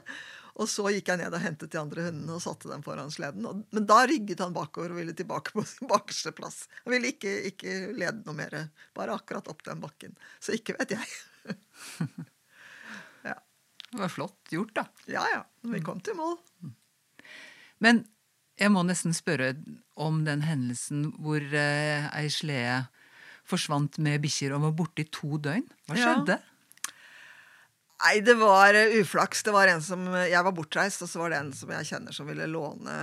Og 0.58 0.66
så 0.66 0.88
gikk 0.90 1.12
jeg 1.12 1.20
ned 1.20 1.34
og 1.34 1.42
hentet 1.42 1.70
de 1.70 1.78
andre 1.78 2.08
hundene 2.08 2.34
og 2.34 2.42
satte 2.42 2.70
dem 2.70 2.82
foran 2.82 3.12
sleden. 3.14 3.64
Men 3.74 3.86
da 3.86 4.00
rygget 4.10 4.42
han 4.42 4.54
bakover 4.56 4.94
og 4.94 4.98
ville 4.98 5.14
tilbake 5.18 5.54
på 5.54 5.62
sin 5.70 5.90
bakerste 5.90 6.34
plass. 6.34 6.64
Han 6.84 6.96
ville 6.96 7.12
ikke, 7.14 7.34
ikke 7.52 7.76
lede 7.94 8.24
noe 8.26 8.38
mer. 8.38 8.58
Bare 8.98 9.14
akkurat 9.14 9.50
opp 9.50 9.62
den 9.66 9.82
bakken. 9.82 10.18
Så 10.42 10.56
ikke 10.58 10.74
vet 10.80 10.96
jeg. 10.98 11.14
ja. 13.30 13.38
Det 13.88 14.02
var 14.02 14.12
flott 14.12 14.52
gjort, 14.52 14.74
da. 14.78 14.88
Ja, 15.10 15.22
ja. 15.30 15.44
Vi 15.70 15.82
kom 15.86 16.02
til 16.02 16.18
mål. 16.18 16.36
Men 17.84 18.04
jeg 18.58 18.72
må 18.74 18.82
nesten 18.86 19.14
spørre 19.14 19.52
om 19.98 20.24
den 20.26 20.42
hendelsen 20.46 21.08
hvor 21.22 21.42
eh, 21.42 22.08
ei 22.18 22.26
slede 22.32 22.86
forsvant 23.48 24.00
med 24.04 24.20
bikkjer 24.24 24.54
og 24.54 24.66
var 24.66 24.76
borte 24.82 25.04
i 25.04 25.10
to 25.12 25.38
døgn. 25.40 25.64
Hva 25.88 25.98
skjedde? 25.98 26.38
Ja. 26.38 26.48
Nei, 27.98 28.18
det 28.22 28.36
var 28.38 28.76
uh, 28.78 28.98
uflaks. 29.00 29.42
Det 29.42 29.54
var 29.54 29.70
en 29.72 29.82
som, 29.82 30.04
Jeg 30.14 30.42
var 30.46 30.54
bortreist, 30.54 31.02
og 31.02 31.10
så 31.10 31.22
var 31.22 31.32
det 31.32 31.40
en 31.40 31.54
som 31.56 31.72
jeg 31.74 31.88
kjenner 31.88 32.14
som 32.14 32.28
ville 32.30 32.46
låne 32.50 32.98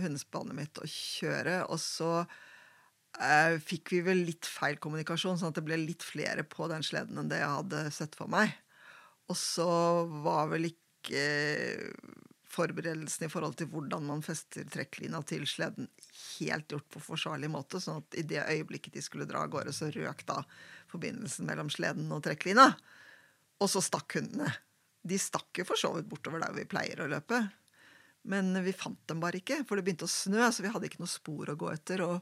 hundespannet 0.00 0.56
mitt 0.56 0.80
og 0.80 0.88
kjøre. 0.88 1.58
Og 1.68 1.76
så 1.82 2.12
eh, 2.22 3.58
fikk 3.60 3.92
vi 3.96 4.00
vel 4.06 4.24
litt 4.30 4.48
feil 4.48 4.80
kommunikasjon, 4.80 5.36
sånn 5.40 5.52
at 5.52 5.60
det 5.60 5.66
ble 5.66 5.76
litt 5.82 6.06
flere 6.06 6.46
på 6.48 6.70
den 6.72 6.86
sleden 6.86 7.20
enn 7.20 7.28
det 7.28 7.42
jeg 7.42 7.52
hadde 7.58 7.84
sett 7.92 8.16
for 8.16 8.32
meg. 8.32 8.54
Og 9.28 9.36
så 9.36 9.68
var 10.24 10.48
vel 10.54 10.70
ikke 10.70 11.26
uh, 12.50 12.54
forberedelsen 12.54 13.26
i 13.26 13.30
forhold 13.30 13.56
til 13.58 13.70
hvordan 13.70 14.06
man 14.08 14.22
fester 14.26 14.66
trekklina 14.68 15.22
til 15.22 15.46
sleden, 15.46 15.88
helt 16.38 16.68
gjort 16.70 16.88
på 16.90 17.00
forsvarlig 17.00 17.50
måte. 17.50 17.80
sånn 17.80 18.02
at 18.02 18.18
i 18.18 18.22
det 18.22 18.42
øyeblikket 18.42 18.94
de 18.94 19.02
skulle 19.02 19.28
dra 19.28 19.44
av 19.44 19.52
gårde, 19.52 19.72
så 19.72 19.90
røk 19.90 20.26
da 20.26 20.42
forbindelsen 20.90 21.46
mellom 21.46 21.70
sleden 21.70 22.10
og 22.12 22.24
trekklina. 22.26 22.72
Og 23.60 23.70
så 23.70 23.82
stakk 23.84 24.16
hundene. 24.18 24.52
De 25.02 25.18
stakk 25.18 25.62
jo 25.62 25.64
for 25.64 25.80
så 25.80 25.92
vidt 25.94 26.08
bortover 26.10 26.42
der 26.42 26.54
vi 26.56 26.68
pleier 26.68 27.00
å 27.00 27.08
løpe. 27.10 27.40
Men 28.22 28.52
vi 28.64 28.72
fant 28.76 29.00
dem 29.08 29.20
bare 29.20 29.40
ikke, 29.40 29.62
for 29.68 29.76
det 29.76 29.86
begynte 29.86 30.08
å 30.08 30.12
snø, 30.12 30.50
så 30.52 30.64
vi 30.64 30.72
hadde 30.72 30.90
ikke 30.90 31.00
noe 31.00 31.08
spor 31.08 31.52
å 31.52 31.56
gå 31.60 31.70
etter. 31.72 32.02
Og, 32.04 32.20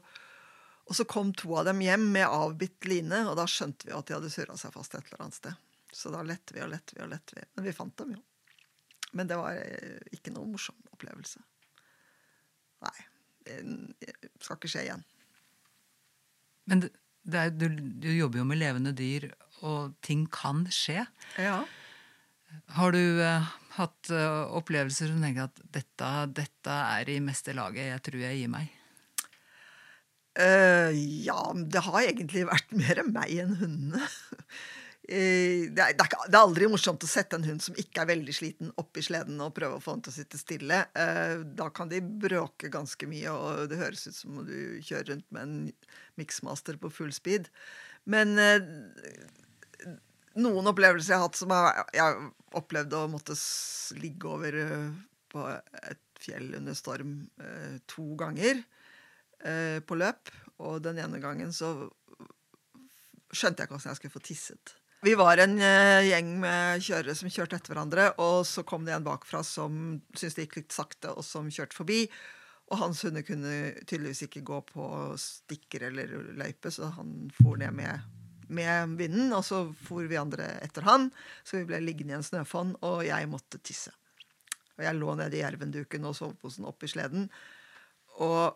og 0.87 0.95
så 0.95 1.05
kom 1.09 1.33
to 1.35 1.57
av 1.59 1.67
dem 1.67 1.81
hjem 1.83 2.07
med 2.13 2.27
avbitt 2.27 2.87
line, 2.87 3.25
og 3.27 3.35
da 3.39 3.47
skjønte 3.49 3.89
vi 3.89 3.95
at 3.97 4.07
de 4.07 4.15
hadde 4.15 4.31
surra 4.31 4.55
seg 4.59 4.75
fast 4.75 4.95
et 4.95 5.03
eller 5.09 5.25
annet 5.25 5.39
sted. 5.41 5.67
Så 5.91 6.13
da 6.13 6.21
lette 6.23 6.55
vi 6.55 6.63
og 6.63 6.71
lette 6.71 6.95
vi 6.95 7.03
og 7.03 7.11
lette 7.11 7.35
vi. 7.35 7.43
Men 7.55 7.67
vi 7.67 7.75
fant 7.75 7.97
dem 7.99 8.15
jo. 8.15 8.23
Men 9.17 9.29
det 9.29 9.37
var 9.39 9.57
eh, 9.57 9.99
ikke 10.15 10.33
noe 10.35 10.49
morsom 10.49 10.77
opplevelse. 10.93 11.41
Nei. 12.85 12.97
Det 13.49 14.43
skal 14.43 14.59
ikke 14.59 14.69
skje 14.69 14.85
igjen. 14.85 15.05
Men 16.69 16.83
det, 16.83 16.91
det 17.25 17.41
er, 17.41 17.53
du, 17.55 17.67
du, 17.73 18.09
jobber 18.13 18.41
jo 18.41 18.47
med 18.47 18.59
levende 18.61 18.93
dyr, 18.95 19.29
og 19.65 19.95
ting 20.05 20.27
kan 20.31 20.65
skje. 20.73 21.05
Ja. 21.41 21.63
Har 22.77 22.93
du 22.93 23.01
uh, 23.21 23.47
hatt 23.77 24.11
uh, 24.13 24.49
opplevelser 24.57 25.11
som 25.11 25.23
tenker 25.23 25.49
at 25.49 25.61
dette, 25.73 26.11
dette, 26.37 26.75
er 26.99 27.09
i 27.09 27.19
meste 27.23 27.53
laget, 27.57 27.91
jeg 27.91 28.05
tror 28.05 28.23
jeg 28.23 28.41
gir 28.41 28.53
meg? 28.53 28.75
Uh, 30.39 30.93
ja, 31.25 31.39
det 31.53 31.83
har 31.85 32.01
egentlig 32.05 32.45
vært 32.49 32.75
mer 32.81 33.03
meg 33.09 33.33
enn 33.43 33.57
hundene. 33.59 34.09
Eh, 35.09 35.71
det 35.73 35.81
er, 35.81 35.95
ikke, 35.95 36.19
det 36.29 36.37
er 36.37 36.43
aldri 36.43 36.67
morsomt 36.69 37.01
å 37.01 37.07
sette 37.09 37.39
en 37.39 37.45
hund 37.47 37.63
som 37.65 37.77
ikke 37.81 38.03
er 38.03 38.09
veldig 38.11 38.33
sliten, 38.35 38.69
opp 38.77 38.97
i 38.99 39.01
sleden 39.01 39.39
og 39.41 39.55
prøve 39.57 39.79
å 39.79 39.81
få 39.81 39.95
den 39.95 40.03
til 40.05 40.13
å 40.13 40.17
sitte 40.19 40.37
stille. 40.37 40.83
Eh, 40.93 41.39
da 41.57 41.71
kan 41.73 41.89
de 41.89 41.97
bråke 42.03 42.69
ganske 42.69 43.09
mye, 43.09 43.33
og 43.33 43.71
det 43.71 43.79
høres 43.79 44.05
ut 44.05 44.17
som 44.19 44.37
om 44.37 44.45
du 44.45 44.77
kjører 44.85 45.15
rundt 45.15 45.25
med 45.33 45.47
en 45.47 45.55
mixmaster 46.21 46.77
på 46.77 46.91
full 46.93 47.09
speed. 47.15 47.49
Men 48.05 48.37
eh, 48.37 48.67
noen 50.37 50.69
opplevelser 50.69 51.15
jeg 51.15 51.23
har 51.23 51.25
hatt 51.25 51.39
som 51.39 51.55
jeg, 51.57 51.87
jeg 51.97 52.05
har 52.05 52.59
opplevd 52.61 52.97
å 52.99 53.07
måtte 53.09 53.37
ligge 53.97 54.29
over 54.29 54.59
på 55.33 55.47
et 55.49 56.21
fjell 56.21 56.51
under 56.59 56.77
storm 56.77 57.15
to 57.89 58.05
ganger 58.19 58.61
på 59.85 59.97
løp. 59.97 60.31
Og 60.65 60.81
den 60.83 60.99
ene 61.01 61.21
gangen 61.23 61.53
så 61.55 61.71
skjønte 63.29 63.61
jeg 63.61 63.69
ikke 63.69 63.77
hvordan 63.77 63.91
jeg 63.93 64.01
skulle 64.01 64.15
få 64.17 64.25
tisset. 64.25 64.78
Vi 65.01 65.13
var 65.15 65.39
en 65.39 65.55
eh, 65.63 66.09
gjeng 66.09 66.33
med 66.41 66.83
kjørere 66.83 67.13
som 67.15 67.31
kjørte 67.31 67.55
etter 67.55 67.71
hverandre, 67.71 68.09
og 68.19 68.41
så 68.47 68.65
kom 68.67 68.83
det 68.83 68.97
en 68.97 69.05
bakfra 69.05 69.39
som 69.47 70.01
syntes 70.11 70.35
det 70.35 70.47
gikk 70.47 70.57
litt 70.59 70.75
sakte, 70.75 71.13
og 71.13 71.23
som 71.23 71.47
kjørte 71.47 71.77
forbi. 71.77 72.01
Og 72.69 72.81
hans 72.81 73.05
hunder 73.07 73.23
kunne 73.23 73.53
tydeligvis 73.87 74.25
ikke 74.27 74.43
gå 74.45 74.59
på 74.67 74.89
stikker 75.17 75.87
eller 75.87 76.11
løype, 76.37 76.71
så 76.73 76.91
han 76.97 77.31
for 77.39 77.57
ned 77.61 77.73
med, 77.79 78.03
med 78.51 78.99
vinden. 78.99 79.31
Og 79.37 79.45
så 79.47 79.63
for 79.87 80.03
vi 80.03 80.19
andre 80.19 80.51
etter 80.67 80.83
han, 80.85 81.07
så 81.47 81.61
vi 81.61 81.69
ble 81.71 81.79
liggende 81.85 82.17
i 82.17 82.19
en 82.19 82.27
snøfonn, 82.27 82.75
og 82.83 83.05
jeg 83.07 83.31
måtte 83.31 83.63
tisse. 83.63 83.95
Og 84.75 84.83
jeg 84.83 84.99
lå 84.99 85.15
nede 85.15 85.39
i 85.39 85.41
jervenduken 85.45 86.11
og 86.11 86.19
soveposen 86.19 86.67
oppi 86.67 86.91
sleden. 86.91 87.31
Og 88.19 88.51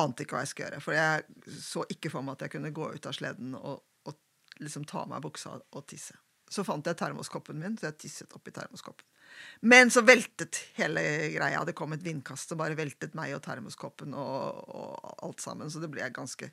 ante 0.00 0.24
ikke 0.24 0.38
hva 0.38 0.46
jeg 0.46 0.54
skulle 0.54 0.70
gjøre. 0.70 0.82
For 0.82 0.96
jeg 0.96 1.60
så 1.60 1.84
ikke 1.92 2.10
for 2.12 2.24
meg 2.24 2.40
at 2.40 2.46
jeg 2.46 2.56
kunne 2.56 2.72
gå 2.74 2.88
ut 2.96 3.08
av 3.08 3.20
sleden 3.20 3.54
og, 3.60 3.84
liksom 4.64 4.86
ta 4.88 5.02
av 5.02 5.10
meg 5.10 5.24
buksa 5.24 5.56
og 5.58 5.86
tisse. 5.90 6.16
Så 6.52 6.64
fant 6.68 6.86
jeg 6.86 6.98
termoskoppen 7.00 7.60
min, 7.60 7.78
så 7.80 7.88
jeg 7.88 7.98
tisset 8.02 8.34
oppi 8.36 8.52
termoskoppen. 8.52 9.06
Men 9.60 9.90
så 9.90 10.02
veltet 10.04 10.58
hele 10.76 11.02
greia. 11.32 11.62
Det 11.64 11.74
kom 11.76 11.94
et 11.94 12.04
vindkast 12.04 12.52
og 12.52 12.60
bare 12.60 12.76
veltet 12.76 13.14
meg 13.16 13.32
og 13.36 13.40
termoskoppen 13.44 14.12
og, 14.18 14.58
og 14.68 15.14
alt 15.24 15.40
sammen. 15.40 15.70
Så 15.72 15.80
det 15.80 15.88
ble 15.92 16.10
ganske 16.12 16.50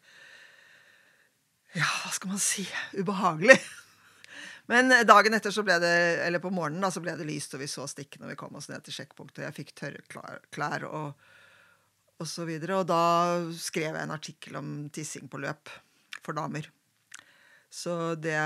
Ja, 1.75 1.85
hva 1.85 2.13
skal 2.15 2.31
man 2.31 2.41
si? 2.41 2.63
Ubehagelig. 2.95 3.59
Men 4.71 4.93
dagen 5.09 5.33
etter, 5.33 5.51
så 5.51 5.65
ble 5.65 5.79
det, 5.81 5.91
eller 6.23 6.41
på 6.41 6.51
morgenen, 6.53 6.83
da, 6.85 6.91
så 6.93 7.01
ble 7.01 7.15
det 7.17 7.25
lyst, 7.25 7.55
og 7.57 7.63
vi 7.63 7.67
så 7.69 7.87
stikkene 7.89 8.29
vi 8.29 8.37
kom 8.37 8.53
oss 8.57 8.69
ned 8.69 8.85
til 8.85 8.93
sjekkpunktet. 8.99 9.47
Jeg 9.47 9.57
fikk 9.57 9.75
tørre 9.81 10.25
klær 10.53 10.85
og, 10.85 11.29
og 12.21 12.29
så 12.29 12.45
videre. 12.47 12.77
Og 12.77 12.89
da 12.89 13.03
skrev 13.57 13.91
jeg 13.91 14.03
en 14.03 14.13
artikkel 14.15 14.59
om 14.61 14.73
tissing 14.93 15.27
på 15.29 15.41
løp 15.41 15.73
for 16.21 16.37
damer. 16.37 16.69
Så 17.69 18.15
det, 18.17 18.37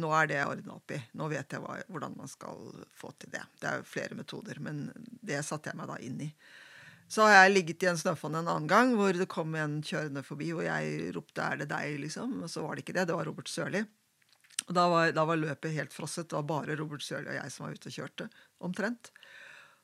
nå 0.00 0.10
er 0.16 0.28
det 0.30 0.42
ordna 0.46 0.78
opp 0.78 0.94
i. 0.96 0.98
Nå 1.20 1.28
vet 1.28 1.52
jeg 1.52 1.60
hva, 1.60 1.76
hvordan 1.92 2.14
man 2.16 2.30
skal 2.30 2.70
få 2.96 3.12
til 3.20 3.32
det. 3.34 3.42
Det 3.60 3.68
er 3.68 3.80
jo 3.80 3.88
flere 3.88 4.16
metoder, 4.16 4.60
men 4.64 4.86
det 5.20 5.42
satte 5.44 5.70
jeg 5.70 5.78
meg 5.78 5.90
da 5.92 5.98
inn 6.00 6.22
i. 6.24 6.30
Så 7.12 7.26
har 7.26 7.42
jeg 7.42 7.52
ligget 7.52 7.84
i 7.84 7.90
en 7.90 7.98
snøfonn 8.00 8.38
en 8.38 8.46
annen 8.48 8.68
gang 8.70 8.94
hvor 8.96 9.12
det 9.12 9.28
kom 9.28 9.52
en 9.60 9.82
kjørende 9.84 10.22
forbi, 10.24 10.48
og 10.56 10.64
jeg 10.64 11.10
ropte 11.12 11.44
'er 11.44 11.58
det 11.60 11.68
deg', 11.68 11.98
liksom. 12.06 12.38
Og 12.42 12.48
så 12.48 12.62
var 12.64 12.74
det 12.74 12.84
ikke 12.86 12.96
det. 12.96 13.08
Det 13.08 13.18
var 13.18 13.28
Robert 13.28 13.52
Sørli. 13.52 13.84
Og 14.68 14.74
da 14.74 14.88
var, 14.88 15.12
da 15.12 15.24
var 15.28 15.36
løpet 15.36 15.76
helt 15.76 15.92
frosset. 15.92 16.30
Det 16.30 16.38
var 16.38 16.48
bare 16.48 16.76
Robert 16.78 17.04
Sørli 17.04 17.28
og 17.28 17.36
jeg 17.36 17.52
som 17.52 17.66
var 17.66 17.74
ute 17.74 17.90
og 17.90 17.96
kjørte, 17.98 18.28
omtrent. 18.60 19.10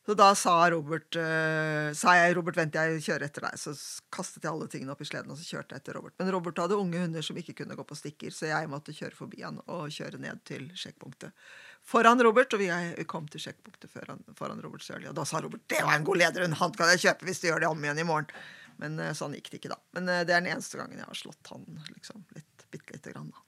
Så 0.08 0.14
da 0.16 0.30
sa 0.32 0.52
Robert 0.72 1.16
uh, 1.20 1.92
sa 1.92 2.14
jeg 2.16 2.32
'Robert, 2.32 2.56
vent, 2.56 2.76
jeg 2.78 3.02
kjører 3.04 3.26
etter 3.26 3.44
deg'. 3.44 3.58
Så 3.60 3.74
kastet 4.08 4.46
jeg 4.46 4.48
alle 4.48 4.68
tingene 4.72 4.94
opp 4.94 5.02
i 5.04 5.06
sleden 5.08 5.34
og 5.34 5.36
så 5.36 5.44
kjørte 5.44 5.76
jeg 5.76 5.82
etter 5.82 5.98
Robert. 5.98 6.14
Men 6.16 6.30
Robert 6.32 6.62
hadde 6.62 6.78
unge 6.80 7.02
hunder 7.02 7.26
som 7.26 7.36
ikke 7.36 7.52
kunne 7.58 7.76
gå 7.76 7.84
på 7.84 7.98
stikker, 7.98 8.32
så 8.32 8.48
jeg 8.48 8.70
måtte 8.72 8.94
kjøre 8.96 9.18
forbi 9.18 9.42
han 9.44 9.58
og 9.66 9.92
kjøre 9.92 10.16
ned 10.22 10.40
til 10.48 10.64
sjekkpunktet 10.72 11.36
foran 11.84 12.24
Robert. 12.24 12.56
Og 12.56 12.62
vi 12.62 12.70
kom 13.12 13.28
til 13.28 13.44
sjekkpunktet 13.44 13.92
foran, 13.92 14.24
foran 14.38 14.64
Robert 14.64 14.86
Sørli. 14.86 15.10
Og 15.12 15.18
da 15.18 15.26
sa 15.28 15.42
Robert 15.44 15.68
'Det 15.68 15.82
var 15.84 15.98
en 15.98 16.08
god 16.08 16.22
lederhund, 16.22 16.56
han 16.56 16.72
kan 16.72 16.88
jeg 16.94 17.04
kjøpe 17.04 17.28
hvis 17.28 17.44
du 17.44 17.48
gjør 17.50 17.60
det 17.60 17.68
om 17.68 17.84
igjen 17.84 18.00
i 18.00 18.08
morgen'. 18.08 18.32
Men 18.80 18.96
uh, 18.96 19.12
sånn 19.12 19.36
gikk 19.36 19.52
det 19.52 19.60
ikke, 19.60 19.74
da. 19.76 19.80
Men 19.92 20.08
uh, 20.08 20.24
det 20.24 20.32
er 20.32 20.40
den 20.40 20.54
eneste 20.54 20.80
gangen 20.80 20.96
jeg 20.96 21.04
har 21.04 21.20
slått 21.20 21.52
han 21.52 21.68
liksom 21.92 22.24
litt, 22.32 22.64
bitte 22.72 22.96
lite 22.96 23.12
grann, 23.12 23.28
da. 23.28 23.44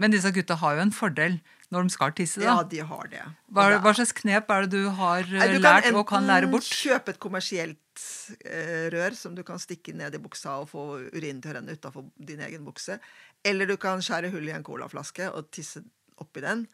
Men 0.00 0.14
disse 0.14 0.30
gutta 0.32 0.56
har 0.60 0.78
jo 0.78 0.86
en 0.86 0.94
fordel 0.94 1.40
når 1.72 1.86
de 1.88 1.94
skal 1.94 2.12
tisse. 2.16 2.40
da. 2.40 2.46
Ja, 2.50 2.62
de 2.68 2.82
har 2.84 3.08
det. 3.08 3.22
Hva, 3.52 3.66
hva 3.80 3.94
slags 3.96 4.12
knep 4.16 4.50
er 4.52 4.66
det 4.66 4.82
du 4.82 4.90
har 4.98 5.24
eh, 5.24 5.38
Nei, 5.40 5.48
du 5.54 5.62
lært 5.62 5.88
og 5.92 6.04
kan 6.08 6.28
lære 6.28 6.50
bort? 6.52 6.66
Du 6.66 6.68
kan 6.68 6.76
enten 6.76 6.90
kjøpe 6.92 7.14
et 7.14 7.20
kommersielt 7.22 8.04
eh, 8.44 8.86
rør 8.92 9.16
som 9.16 9.36
du 9.36 9.42
kan 9.46 9.60
stikke 9.62 9.94
ned 9.96 10.16
i 10.16 10.22
buksa 10.22 10.58
og 10.60 10.68
få 10.72 10.86
urinen 11.14 11.40
til 11.40 11.54
å 11.54 11.56
renne 11.58 11.76
utafor 11.76 12.08
din 12.20 12.44
egen 12.44 12.66
bukse. 12.68 12.98
Eller 13.44 13.68
du 13.68 13.78
kan 13.80 14.04
skjære 14.04 14.32
hull 14.34 14.48
i 14.50 14.56
en 14.56 14.66
colaflaske 14.66 15.30
og 15.32 15.48
tisse 15.54 15.84
oppi 16.20 16.44
den. 16.44 16.66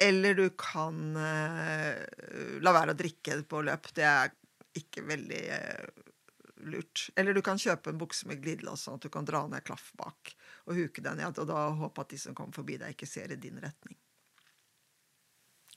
Eller 0.00 0.38
du 0.38 0.46
kan 0.56 1.16
eh, 1.20 2.00
la 2.64 2.76
være 2.76 2.96
å 2.96 3.00
drikke 3.00 3.42
på 3.48 3.60
løp. 3.66 3.92
Det 3.96 4.08
er 4.08 4.32
ikke 4.80 5.04
veldig 5.04 5.42
eh, 5.52 6.06
lurt. 6.72 7.10
Eller 7.20 7.36
du 7.36 7.44
kan 7.44 7.60
kjøpe 7.60 7.92
en 7.92 8.00
bukse 8.00 8.28
med 8.30 8.40
glidelås, 8.40 8.86
sånn 8.86 8.96
at 8.96 9.04
du 9.04 9.12
kan 9.12 9.28
dra 9.28 9.44
ned 9.52 9.68
klaff 9.68 9.92
bak 10.00 10.32
og 10.70 10.78
huke 10.78 11.02
deg 11.04 11.18
ned. 11.18 11.38
Og 11.42 11.48
da 11.50 11.66
håpe 11.82 12.04
at 12.04 12.14
de 12.14 12.20
som 12.22 12.36
kommer 12.36 12.56
forbi 12.56 12.78
deg, 12.80 12.94
ikke 12.94 13.08
ser 13.10 13.34
i 13.34 13.40
din 13.40 13.58
retning. 13.62 13.98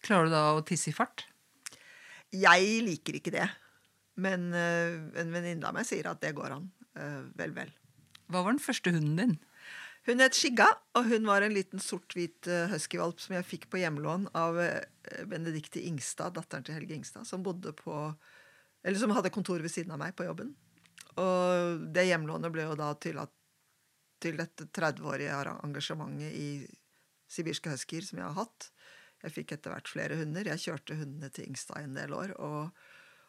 Klarer 0.04 0.28
du 0.30 0.36
da 0.36 0.44
å 0.54 0.64
tisse 0.68 0.92
i 0.92 0.96
fart? 0.96 1.26
Jeg 2.34 2.82
liker 2.86 3.20
ikke 3.20 3.34
det. 3.34 3.48
Men 4.20 4.52
uh, 4.54 5.00
en 5.20 5.34
venninne 5.34 5.66
av 5.66 5.76
meg 5.76 5.88
sier 5.90 6.10
at 6.10 6.22
det 6.22 6.36
går 6.38 6.58
an. 6.58 6.68
Uh, 6.98 7.24
vel, 7.40 7.56
vel. 7.56 7.72
Hva 8.30 8.44
var 8.44 8.54
den 8.54 8.64
første 8.64 8.94
hunden 8.94 9.18
din? 9.20 9.36
Hun 10.04 10.20
het 10.20 10.36
Skigga, 10.36 10.68
og 11.00 11.08
hun 11.08 11.30
var 11.30 11.46
en 11.46 11.54
liten 11.56 11.80
sort-hvit 11.80 12.50
eh, 12.52 12.68
huskyvalp 12.68 13.22
som 13.24 13.38
jeg 13.38 13.46
fikk 13.48 13.70
på 13.72 13.80
hjemlån 13.80 14.26
av 14.36 14.58
Benedikte 14.58 15.30
Benedicte 15.32 15.84
Ingstad, 15.88 16.34
datteren 16.36 16.66
til 16.68 16.76
Helge 16.76 16.98
Ingstad, 16.98 17.24
som 17.24 17.46
bodde 17.46 17.72
på 17.78 17.94
Eller 18.84 19.00
som 19.00 19.14
hadde 19.16 19.32
kontor 19.32 19.64
ved 19.64 19.72
siden 19.72 19.96
av 19.96 20.02
meg 20.02 20.12
på 20.20 20.26
jobben. 20.28 20.52
Og 21.24 21.86
det 21.96 22.04
hjemlånet 22.10 22.52
ble 22.52 22.66
jo 22.68 22.76
da 22.76 22.90
til, 23.00 23.22
at, 23.24 23.32
til 24.24 24.40
dette 24.40 24.70
30-årige 24.72 25.42
engasjementet 25.66 26.34
i 26.40 26.50
sibirske 27.32 27.72
huskyer 27.74 28.06
som 28.08 28.22
jeg 28.22 28.30
har 28.30 28.40
hatt. 28.40 28.70
Jeg 29.24 29.36
fikk 29.38 29.54
etter 29.56 29.74
hvert 29.74 29.92
flere 29.92 30.18
hunder. 30.20 30.50
Jeg 30.52 30.64
kjørte 30.66 30.98
hundene 31.00 31.30
til 31.34 31.48
Ingstad 31.48 31.84
en 31.86 31.96
del 31.96 32.16
år, 32.16 32.36
og, 32.44 32.74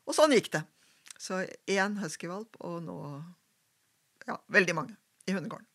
og 0.08 0.16
sånn 0.16 0.34
gikk 0.34 0.50
det. 0.56 0.64
Så 1.20 1.44
én 1.70 2.00
huskyvalp, 2.02 2.58
og 2.66 2.80
nå 2.82 2.98
ja, 4.26 4.40
veldig 4.52 4.74
mange 4.76 4.98
i 5.28 5.36
hundegården. 5.36 5.68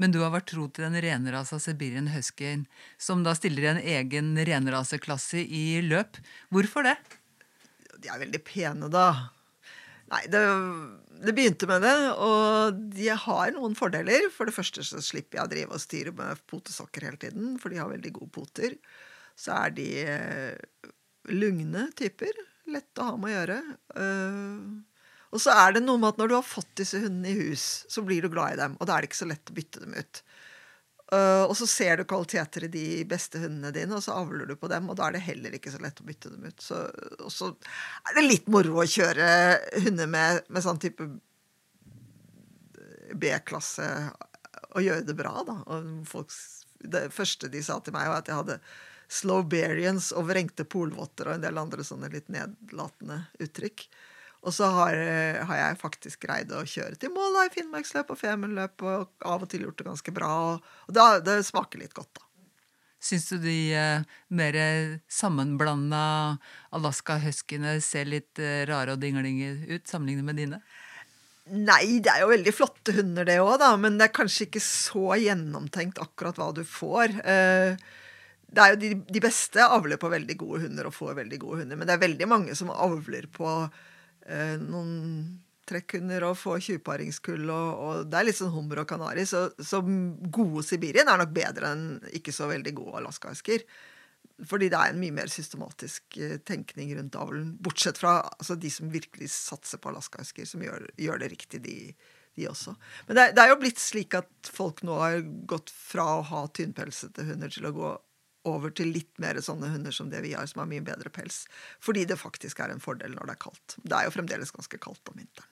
Men 0.00 0.14
du 0.14 0.22
har 0.22 0.32
vært 0.32 0.48
tro 0.48 0.68
til 0.72 0.86
den 0.86 0.96
renrasa 1.04 1.58
Sibirien 1.60 2.08
Huskyen, 2.14 2.64
som 2.96 3.24
da 3.26 3.34
stiller 3.36 3.72
en 3.72 3.82
egen 3.82 4.32
renraseklasse 4.40 5.42
i 5.42 5.82
løp. 5.84 6.16
Hvorfor 6.54 6.86
det? 6.86 6.96
De 8.00 8.08
er 8.08 8.22
veldig 8.22 8.40
pene, 8.46 8.88
da. 8.92 9.34
Nei, 10.12 10.26
det, 10.28 10.40
det 11.24 11.32
begynte 11.36 11.68
med 11.70 11.84
det, 11.86 11.96
og 12.20 12.80
de 12.92 13.08
har 13.16 13.52
noen 13.54 13.76
fordeler. 13.78 14.28
For 14.34 14.48
det 14.48 14.56
første 14.56 14.84
så 14.84 15.00
slipper 15.04 15.38
jeg 15.38 15.46
å 15.46 15.52
drive 15.52 15.78
og 15.78 15.82
styre 15.82 16.12
med 16.16 16.42
potesokker 16.50 17.08
hele 17.08 17.20
tiden, 17.20 17.56
for 17.62 17.72
de 17.72 17.80
har 17.80 17.90
veldig 17.92 18.12
gode 18.18 18.32
poter. 18.34 18.76
Så 19.38 19.54
er 19.56 19.72
de 19.76 19.88
eh, 20.04 20.90
lugne 21.32 21.88
typer. 21.96 22.36
Lett 22.72 23.00
å 23.00 23.08
ha 23.08 23.16
med 23.16 23.32
å 23.32 23.36
gjøre. 23.38 23.60
Eh, 24.04 25.06
og 25.32 25.40
så 25.40 25.54
er 25.56 25.78
det 25.78 25.84
noe 25.86 25.96
med 26.00 26.12
at 26.12 26.20
når 26.20 26.28
du 26.28 26.36
har 26.36 26.44
fått 26.44 26.74
disse 26.82 27.00
hundene 27.00 27.32
i 27.32 27.48
hus, 27.48 27.66
så 27.88 28.04
blir 28.04 28.20
du 28.20 28.28
glad 28.32 28.52
i 28.52 28.60
dem, 28.60 28.76
og 28.76 28.88
da 28.88 28.98
er 28.98 29.04
det 29.04 29.08
ikke 29.08 29.22
så 29.22 29.30
lett 29.30 29.48
å 29.48 29.56
bytte 29.56 29.80
dem 29.80 29.96
ut. 29.96 30.20
Uh, 31.12 31.44
og 31.44 31.52
så 31.58 31.66
ser 31.68 32.00
du 32.00 32.06
kvaliteter 32.08 32.64
i 32.64 32.72
de 32.72 32.84
beste 33.04 33.36
hundene 33.42 33.72
dine, 33.74 33.98
og 33.98 34.00
så 34.04 34.14
avler 34.16 34.48
du 34.48 34.54
på 34.56 34.70
dem, 34.72 34.86
og 34.88 34.96
da 34.96 35.10
er 35.10 35.18
det 35.18 35.26
heller 35.26 35.56
ikke 35.58 35.72
så 35.74 35.80
lett 35.82 36.00
å 36.00 36.06
bytte 36.08 36.30
dem 36.32 36.46
ut. 36.48 36.62
Så, 36.64 36.78
og 37.20 37.28
så 37.32 37.50
er 38.08 38.16
det 38.16 38.24
litt 38.24 38.48
moro 38.52 38.80
å 38.80 38.88
kjøre 38.88 39.26
hunder 39.84 40.08
med, 40.08 40.40
med 40.48 40.64
sånn 40.64 40.80
type 40.80 41.08
B-klasse 43.12 43.88
og 44.72 44.80
gjøre 44.80 45.04
det 45.04 45.16
bra, 45.18 45.34
da. 45.44 45.58
Folk, 46.08 46.32
det 46.80 47.04
første 47.12 47.50
de 47.52 47.60
sa 47.64 47.76
til 47.84 47.92
meg, 47.92 48.08
var 48.08 48.22
at 48.22 48.32
jeg 48.32 48.40
hadde 48.40 48.58
Slowbarians 49.12 50.14
og 50.16 50.30
vrengte 50.30 50.64
polvotter 50.64 51.28
og 51.28 51.36
en 51.36 51.44
del 51.44 51.60
andre 51.60 51.84
sånne 51.84 52.08
litt 52.14 52.32
nedlatende 52.32 53.26
uttrykk. 53.44 53.84
Og 54.42 54.54
så 54.54 54.66
har, 54.74 54.96
har 55.46 55.58
jeg 55.60 55.78
faktisk 55.78 56.24
greid 56.26 56.50
å 56.50 56.64
kjøre 56.66 56.98
til 56.98 57.12
mål 57.14 57.44
i 57.44 57.52
Finnmarksløp 57.54 58.10
og 58.10 58.18
Femundløp, 58.18 58.82
og 58.82 59.22
av 59.22 59.44
og 59.44 59.50
til 59.52 59.68
gjort 59.68 59.78
det 59.78 59.86
ganske 59.86 60.14
bra. 60.16 60.30
Og, 60.50 60.90
da, 60.90 61.06
det 61.22 61.38
smaker 61.46 61.82
litt 61.82 61.94
godt, 61.94 62.10
da. 62.18 62.26
Syns 63.02 63.24
du 63.32 63.38
de 63.42 63.74
eh, 63.74 64.04
mer 64.30 64.56
sammenblanda 65.10 66.02
Alaska 66.74 67.16
huskyene 67.22 67.80
ser 67.82 68.06
litt 68.06 68.38
eh, 68.38 68.62
rare 68.68 68.94
og 68.94 69.02
dinglinge 69.02 69.56
ut 69.72 69.90
sammenlignet 69.90 70.26
med 70.26 70.38
dine? 70.38 70.60
Nei, 71.50 71.98
det 71.98 72.12
er 72.12 72.22
jo 72.22 72.30
veldig 72.30 72.52
flotte 72.54 72.94
hunder, 72.94 73.26
det 73.26 73.40
òg, 73.42 73.56
da. 73.58 73.72
Men 73.80 73.98
det 73.98 74.06
er 74.06 74.14
kanskje 74.14 74.46
ikke 74.46 74.62
så 74.62 75.16
gjennomtenkt 75.18 75.98
akkurat 76.02 76.38
hva 76.38 76.52
du 76.54 76.62
får. 76.62 77.16
Eh, 77.26 77.74
det 78.52 78.62
er 78.62 78.74
jo 78.74 78.78
de, 78.84 78.92
de 79.18 79.22
beste 79.24 79.66
avler 79.66 79.98
på 79.98 80.12
veldig 80.12 80.36
gode 80.38 80.62
hunder 80.68 80.86
og 80.86 80.94
får 80.94 81.16
veldig 81.18 81.40
gode 81.42 81.64
hunder. 81.64 81.80
Men 81.80 81.90
det 81.90 81.96
er 81.96 82.04
veldig 82.04 82.28
mange 82.30 82.54
som 82.58 82.70
avler 82.70 83.26
på 83.34 83.48
eh, 83.64 83.91
noen 84.62 84.92
trekkhunder 85.68 86.26
og 86.26 86.36
få 86.38 86.56
tjuvparingskull, 86.62 87.46
og, 87.46 87.70
og, 87.86 88.04
det 88.10 88.18
er 88.18 88.28
litt 88.28 88.38
sånn 88.38 88.52
hummer 88.54 88.82
og 88.82 88.88
kanari. 88.90 89.24
Så, 89.28 89.46
så 89.62 89.80
gode 89.82 90.64
Sibirien 90.66 91.08
er 91.08 91.20
nok 91.20 91.34
bedre 91.34 91.72
enn 91.74 91.86
ikke 92.18 92.34
så 92.34 92.48
veldig 92.50 92.74
gode 92.78 93.02
alaskahusker. 93.02 93.66
Fordi 94.48 94.68
det 94.72 94.78
er 94.78 94.90
en 94.90 94.98
mye 94.98 95.14
mer 95.14 95.30
systematisk 95.30 96.16
eh, 96.18 96.38
tenkning 96.46 96.94
rundt 96.98 97.18
avlen. 97.18 97.52
Bortsett 97.62 98.00
fra 98.00 98.18
altså, 98.24 98.56
de 98.58 98.70
som 98.72 98.90
virkelig 98.90 99.30
satser 99.34 99.78
på 99.82 99.92
alaskahusker, 99.92 100.48
som 100.48 100.64
gjør, 100.64 100.88
gjør, 100.98 101.22
det 101.22 101.30
riktig, 101.34 101.62
de, 101.62 101.76
de 102.38 102.48
også. 102.50 102.74
Men 103.06 103.18
det, 103.18 103.26
det, 103.36 103.44
er 103.44 103.52
jo 103.52 103.60
blitt 103.62 103.82
slik 103.82 104.16
at 104.18 104.50
folk 104.50 104.82
nå 104.86 104.98
har 104.98 105.20
gått 105.50 105.70
fra 105.74 106.08
å 106.16 106.24
ha 106.32 106.46
tynnpelsete 106.50 107.28
hunder 107.28 107.52
til 107.54 107.68
å 107.70 107.76
gå 107.76 107.92
over 108.48 108.72
til 108.74 108.92
litt 108.94 109.12
mer 109.22 109.38
sånne 109.44 109.70
hunder 109.72 109.94
som 109.94 110.10
det 110.10 110.22
vi 110.24 110.34
har, 110.34 110.46
som 110.50 110.62
har 110.62 110.70
mye 110.70 110.84
bedre 110.84 111.12
pels. 111.14 111.44
Fordi 111.82 112.04
det 112.08 112.18
faktisk 112.20 112.62
er 112.62 112.74
en 112.74 112.82
fordel 112.82 113.14
når 113.16 113.28
det 113.28 113.36
er 113.36 113.42
kaldt. 113.46 113.76
Det 113.82 113.98
er 113.98 114.08
jo 114.08 114.14
fremdeles 114.16 114.54
ganske 114.54 114.80
kaldt 114.82 115.12
om 115.12 115.20
vinteren. 115.20 115.50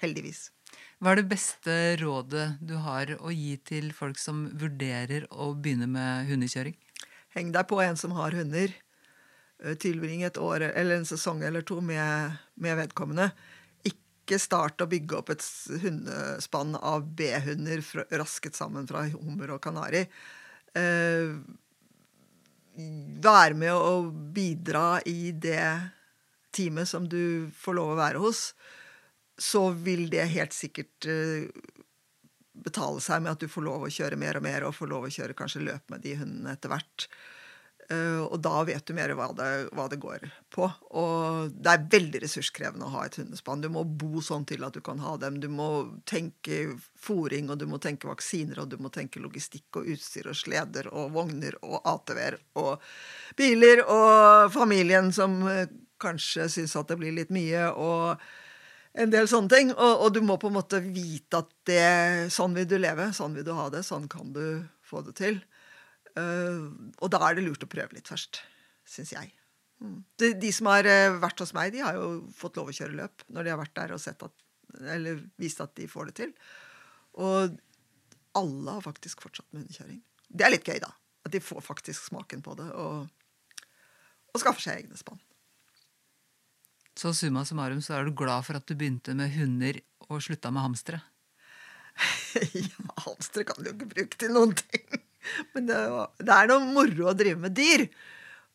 Heldigvis. 0.00 0.48
Hva 1.00 1.12
er 1.12 1.20
det 1.20 1.28
beste 1.28 1.74
rådet 2.00 2.46
du 2.64 2.76
har 2.80 3.12
å 3.20 3.32
gi 3.34 3.54
til 3.68 3.90
folk 3.96 4.20
som 4.20 4.46
vurderer 4.60 5.26
å 5.28 5.50
begynne 5.52 5.88
med 5.90 6.30
hundekjøring? 6.30 6.76
Heng 7.36 7.52
deg 7.54 7.68
på 7.68 7.80
en 7.84 7.98
som 8.00 8.14
har 8.16 8.34
hunder. 8.36 8.72
Eh, 9.60 9.76
tilbring 9.76 10.24
et 10.24 10.40
år 10.40 10.70
eller 10.70 11.00
en 11.00 11.08
sesong 11.08 11.42
eller 11.44 11.64
to 11.66 11.80
med, 11.84 12.38
med 12.56 12.78
vedkommende. 12.80 13.30
Ikke 13.86 14.40
start 14.40 14.80
å 14.80 14.88
bygge 14.90 15.18
opp 15.20 15.32
et 15.34 15.44
hundespann 15.82 16.76
av 16.78 17.04
B-hunder 17.18 17.84
rasket 18.20 18.56
sammen 18.56 18.88
fra 18.88 19.04
hummer 19.10 19.56
og 19.56 19.62
kanari. 19.64 20.06
Eh, 20.78 21.32
være 23.20 23.56
med 23.58 23.74
å 23.74 24.10
bidra 24.10 25.00
i 25.08 25.32
det 25.32 25.64
teamet 26.54 26.88
som 26.88 27.08
du 27.08 27.50
får 27.54 27.76
lov 27.78 27.94
å 27.94 27.98
være 28.00 28.22
hos, 28.22 28.50
så 29.40 29.70
vil 29.72 30.08
det 30.12 30.30
helt 30.34 30.54
sikkert 30.54 31.08
eh, 31.08 31.50
betale 32.60 33.00
seg 33.02 33.22
med 33.24 33.34
at 33.34 33.42
du 33.42 33.48
får 33.50 33.66
lov 33.66 33.86
å 33.86 33.92
kjøre 33.92 34.18
mer 34.20 34.38
og 34.38 34.44
mer, 34.44 34.66
og 34.66 34.76
får 34.76 34.90
lov 34.90 35.06
å 35.08 35.12
kjøre 35.12 35.36
kanskje 35.38 35.64
løp 35.64 35.92
med 35.92 36.04
de 36.04 36.16
hundene 36.20 36.54
etter 36.56 36.72
hvert. 36.72 37.06
Uh, 37.90 38.22
og 38.22 38.36
da 38.44 38.60
vet 38.68 38.86
du 38.86 38.94
mer 38.94 39.10
hva 39.18 39.32
det, 39.34 39.48
hva 39.74 39.88
det, 39.90 39.98
går 39.98 40.28
på. 40.54 40.68
Og 41.00 41.50
det 41.50 41.72
er 41.72 41.88
veldig 41.90 42.20
ressurskrevende 42.22 42.86
å 42.86 42.92
ha 42.92 43.06
et 43.06 43.18
hundespann. 43.18 43.64
Du 43.64 43.70
må 43.72 43.82
bo 43.82 44.22
sånn 44.22 44.46
til 44.46 44.62
at 44.66 44.76
du 44.76 44.82
kan 44.86 45.02
ha 45.02 45.16
dem. 45.18 45.40
Du 45.42 45.48
må 45.50 45.70
tenke 46.06 46.76
fòring, 47.00 47.50
og 47.50 47.58
du 47.58 47.66
må 47.66 47.80
tenke 47.82 48.06
vaksiner, 48.06 48.62
og 48.62 48.70
du 48.70 48.78
må 48.78 48.92
tenke 48.94 49.22
logistikk 49.22 49.80
og 49.80 49.90
utstyr 49.90 50.30
og 50.30 50.38
sleder 50.38 50.92
og 50.94 51.10
vogner 51.16 51.56
og 51.66 51.80
ATV-er 51.82 52.38
og 52.62 52.78
biler 53.38 53.82
og 53.86 54.54
familien 54.54 55.10
som 55.14 55.40
uh, 55.48 55.64
kanskje 56.00 56.46
syns 56.52 56.78
at 56.78 56.92
det 56.92 57.00
blir 57.00 57.18
litt 57.18 57.34
mye. 57.34 57.72
og 57.74 58.22
en 58.92 59.10
del 59.10 59.28
sånne 59.30 59.50
ting. 59.50 59.72
Og, 59.74 59.92
og, 60.04 60.12
du 60.14 60.22
må 60.24 60.38
på 60.40 60.50
en 60.50 60.58
måte 60.58 60.80
vite 60.82 61.42
at 61.42 61.50
det, 61.68 62.30
sånn 62.34 62.54
vil 62.54 62.68
du 62.70 62.78
leve, 62.78 63.10
sånn 63.16 63.36
vil 63.38 63.46
du 63.46 63.52
ha 63.58 63.68
det, 63.72 63.84
sånn 63.86 64.08
kan 64.10 64.32
du 64.34 64.44
få 64.86 65.02
det 65.06 65.16
til. 65.20 65.40
Uh, 66.18 66.70
og 67.00 67.12
da 67.12 67.20
er 67.28 67.38
det 67.38 67.46
lurt 67.46 67.64
å 67.64 67.70
prøve 67.70 67.96
litt 67.96 68.10
først, 68.10 68.42
syns 68.88 69.14
jeg. 69.14 69.32
Mm. 69.80 70.00
De, 70.20 70.32
de, 70.42 70.52
som 70.52 70.68
har 70.70 70.88
uh, 70.88 71.18
vært 71.22 71.42
hos 71.44 71.54
meg, 71.56 71.72
de 71.74 71.84
har 71.84 71.96
jo 71.96 72.08
fått 72.36 72.58
lov 72.60 72.70
å 72.72 72.76
kjøre 72.76 72.98
løp 72.98 73.24
når 73.32 73.46
de 73.46 73.54
har 73.54 73.60
vært 73.60 73.76
der 73.78 73.94
og 73.96 74.02
sett 74.02 74.22
at, 74.26 74.34
eller 74.96 75.22
vist 75.40 75.62
at 75.64 75.74
de 75.78 75.88
får 75.90 76.10
det 76.10 76.16
til. 76.20 76.34
Og 77.20 77.56
alle 78.38 78.76
har 78.76 78.84
faktisk 78.84 79.24
fortsatt 79.24 79.48
med 79.50 79.64
hundekjøring. 79.64 80.02
Det 80.30 80.46
er 80.46 80.54
litt 80.54 80.68
gøy, 80.68 80.78
da. 80.82 80.92
At 81.26 81.34
de 81.34 81.42
får 81.42 81.64
faktisk 81.64 82.06
smaken 82.06 82.44
på 82.44 82.54
det 82.58 82.68
og, 82.78 83.10
og 84.30 84.42
skaffer 84.42 84.68
seg 84.68 84.84
egne 84.84 84.98
spann. 84.98 85.20
Så 86.98 87.12
summa 87.16 87.44
summarum 87.48 87.80
så 87.84 87.96
er 87.96 88.06
du 88.06 88.14
glad 88.16 88.44
for 88.46 88.58
at 88.58 88.66
du 88.68 88.74
begynte 88.76 89.14
med 89.16 89.32
hunder 89.32 89.78
og 90.10 90.20
slutta 90.24 90.50
med 90.52 90.66
hamstere? 90.66 91.00
ja, 92.54 92.88
hamstere 93.06 93.46
kan 93.48 93.60
du 93.60 93.70
jo 93.70 93.76
ikke 93.76 93.92
bruke 93.94 94.20
til 94.20 94.34
noen 94.36 94.52
ting. 94.58 95.00
Men 95.54 95.68
det, 95.68 95.80
det 96.22 96.36
er 96.36 96.50
noe 96.50 96.70
moro 96.70 97.10
å 97.10 97.16
drive 97.16 97.40
med 97.42 97.56
dyr. 97.56 97.86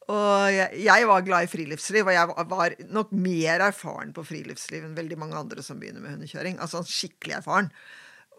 Og 0.06 0.54
jeg, 0.54 0.82
jeg, 0.86 1.06
var 1.10 1.26
glad 1.26 1.48
i 1.48 1.50
friluftsliv, 1.50 2.06
og 2.06 2.14
jeg 2.14 2.50
var 2.52 2.76
nok 2.94 3.14
mer 3.18 3.64
erfaren 3.72 4.12
på 4.14 4.26
friluftsliv 4.28 4.86
enn 4.86 4.98
veldig 4.98 5.18
mange 5.18 5.40
andre 5.40 5.64
som 5.66 5.80
begynner 5.82 6.04
med 6.04 6.14
hundekjøring. 6.14 6.60
Altså 6.62 6.84
skikkelig 6.86 7.40
erfaren. 7.40 7.72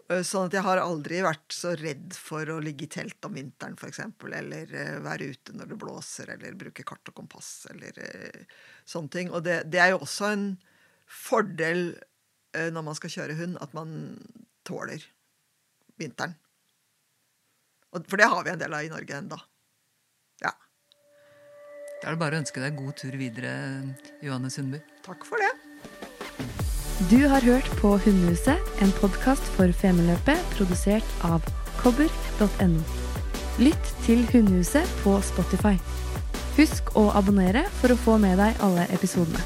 Eh, 0.07 0.23
sånn 0.23 0.47
at 0.47 0.55
jeg 0.55 0.63
har 0.63 0.79
aldri 0.79 1.19
vært 1.25 1.51
så 1.51 1.73
redd 1.75 2.15
for 2.15 2.47
å 2.53 2.61
ligge 2.63 2.87
i 2.87 2.91
telt 2.91 3.27
om 3.27 3.35
vinteren, 3.35 3.75
f.eks. 3.75 3.99
Eller 4.39 4.71
uh, 4.71 4.95
være 5.03 5.33
ute 5.33 5.55
når 5.57 5.73
det 5.73 5.79
blåser, 5.81 6.31
eller 6.37 6.55
bruke 6.59 6.87
kart 6.87 7.11
og 7.11 7.17
kompass, 7.17 7.51
eller 7.73 7.99
uh, 7.99 8.59
sånne 8.87 9.11
ting. 9.17 9.33
Og 9.35 9.43
det, 9.43 9.65
det, 9.67 9.83
er 9.83 9.91
jo 9.91 10.03
også 10.07 10.31
en 10.31 10.49
fordel 11.07 11.89
når 12.57 12.83
man 12.87 12.95
skal 12.97 13.11
kjøre 13.11 13.35
hund, 13.37 13.57
at 13.61 13.73
man 13.75 13.89
tåler 14.65 15.03
vinteren. 15.99 16.33
For 18.05 18.19
det 18.19 18.29
har 18.29 18.43
vi 18.45 18.53
en 18.53 18.61
del 18.61 18.73
av 18.73 18.85
i 18.85 18.91
Norge 18.91 19.17
enda. 19.17 19.39
Ja. 20.43 20.53
Da 22.01 22.09
er 22.09 22.13
det 22.13 22.21
bare 22.21 22.37
å 22.37 22.43
ønske 22.43 22.61
deg 22.61 22.77
god 22.77 22.97
tur 23.01 23.17
videre, 23.17 23.53
Johanne 24.21 24.51
Sundby. 24.53 24.81
Takk 25.07 25.25
for 25.25 25.41
det. 25.41 25.53
Du 27.11 27.27
har 27.29 27.45
hørt 27.45 27.67
på 27.81 27.93
Hundehuset, 28.01 28.71
en 28.81 28.93
podkast 28.97 29.45
for 29.57 29.69
Femundløpet 29.81 30.41
produsert 30.55 31.19
av 31.25 31.45
kobber.no. 31.81 32.81
Lytt 33.61 33.93
til 34.05 34.25
Hundehuset 34.31 34.97
på 35.03 35.13
Spotify. 35.25 35.75
Husk 36.57 36.89
å 36.97 37.11
abonnere 37.17 37.67
for 37.81 37.93
å 37.93 37.99
få 38.01 38.17
med 38.21 38.41
deg 38.41 38.57
alle 38.65 38.87
episodene. 38.93 39.41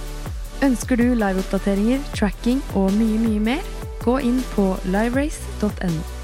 Ønsker 0.63 0.99
du 0.99 1.09
liveoppdateringer, 1.19 2.03
tracking 2.15 2.63
og 2.77 2.91
mye, 2.95 3.19
mye 3.19 3.43
mer, 3.51 3.69
gå 4.05 4.19
inn 4.23 4.39
på 4.55 4.71
liverace.no. 4.87 6.20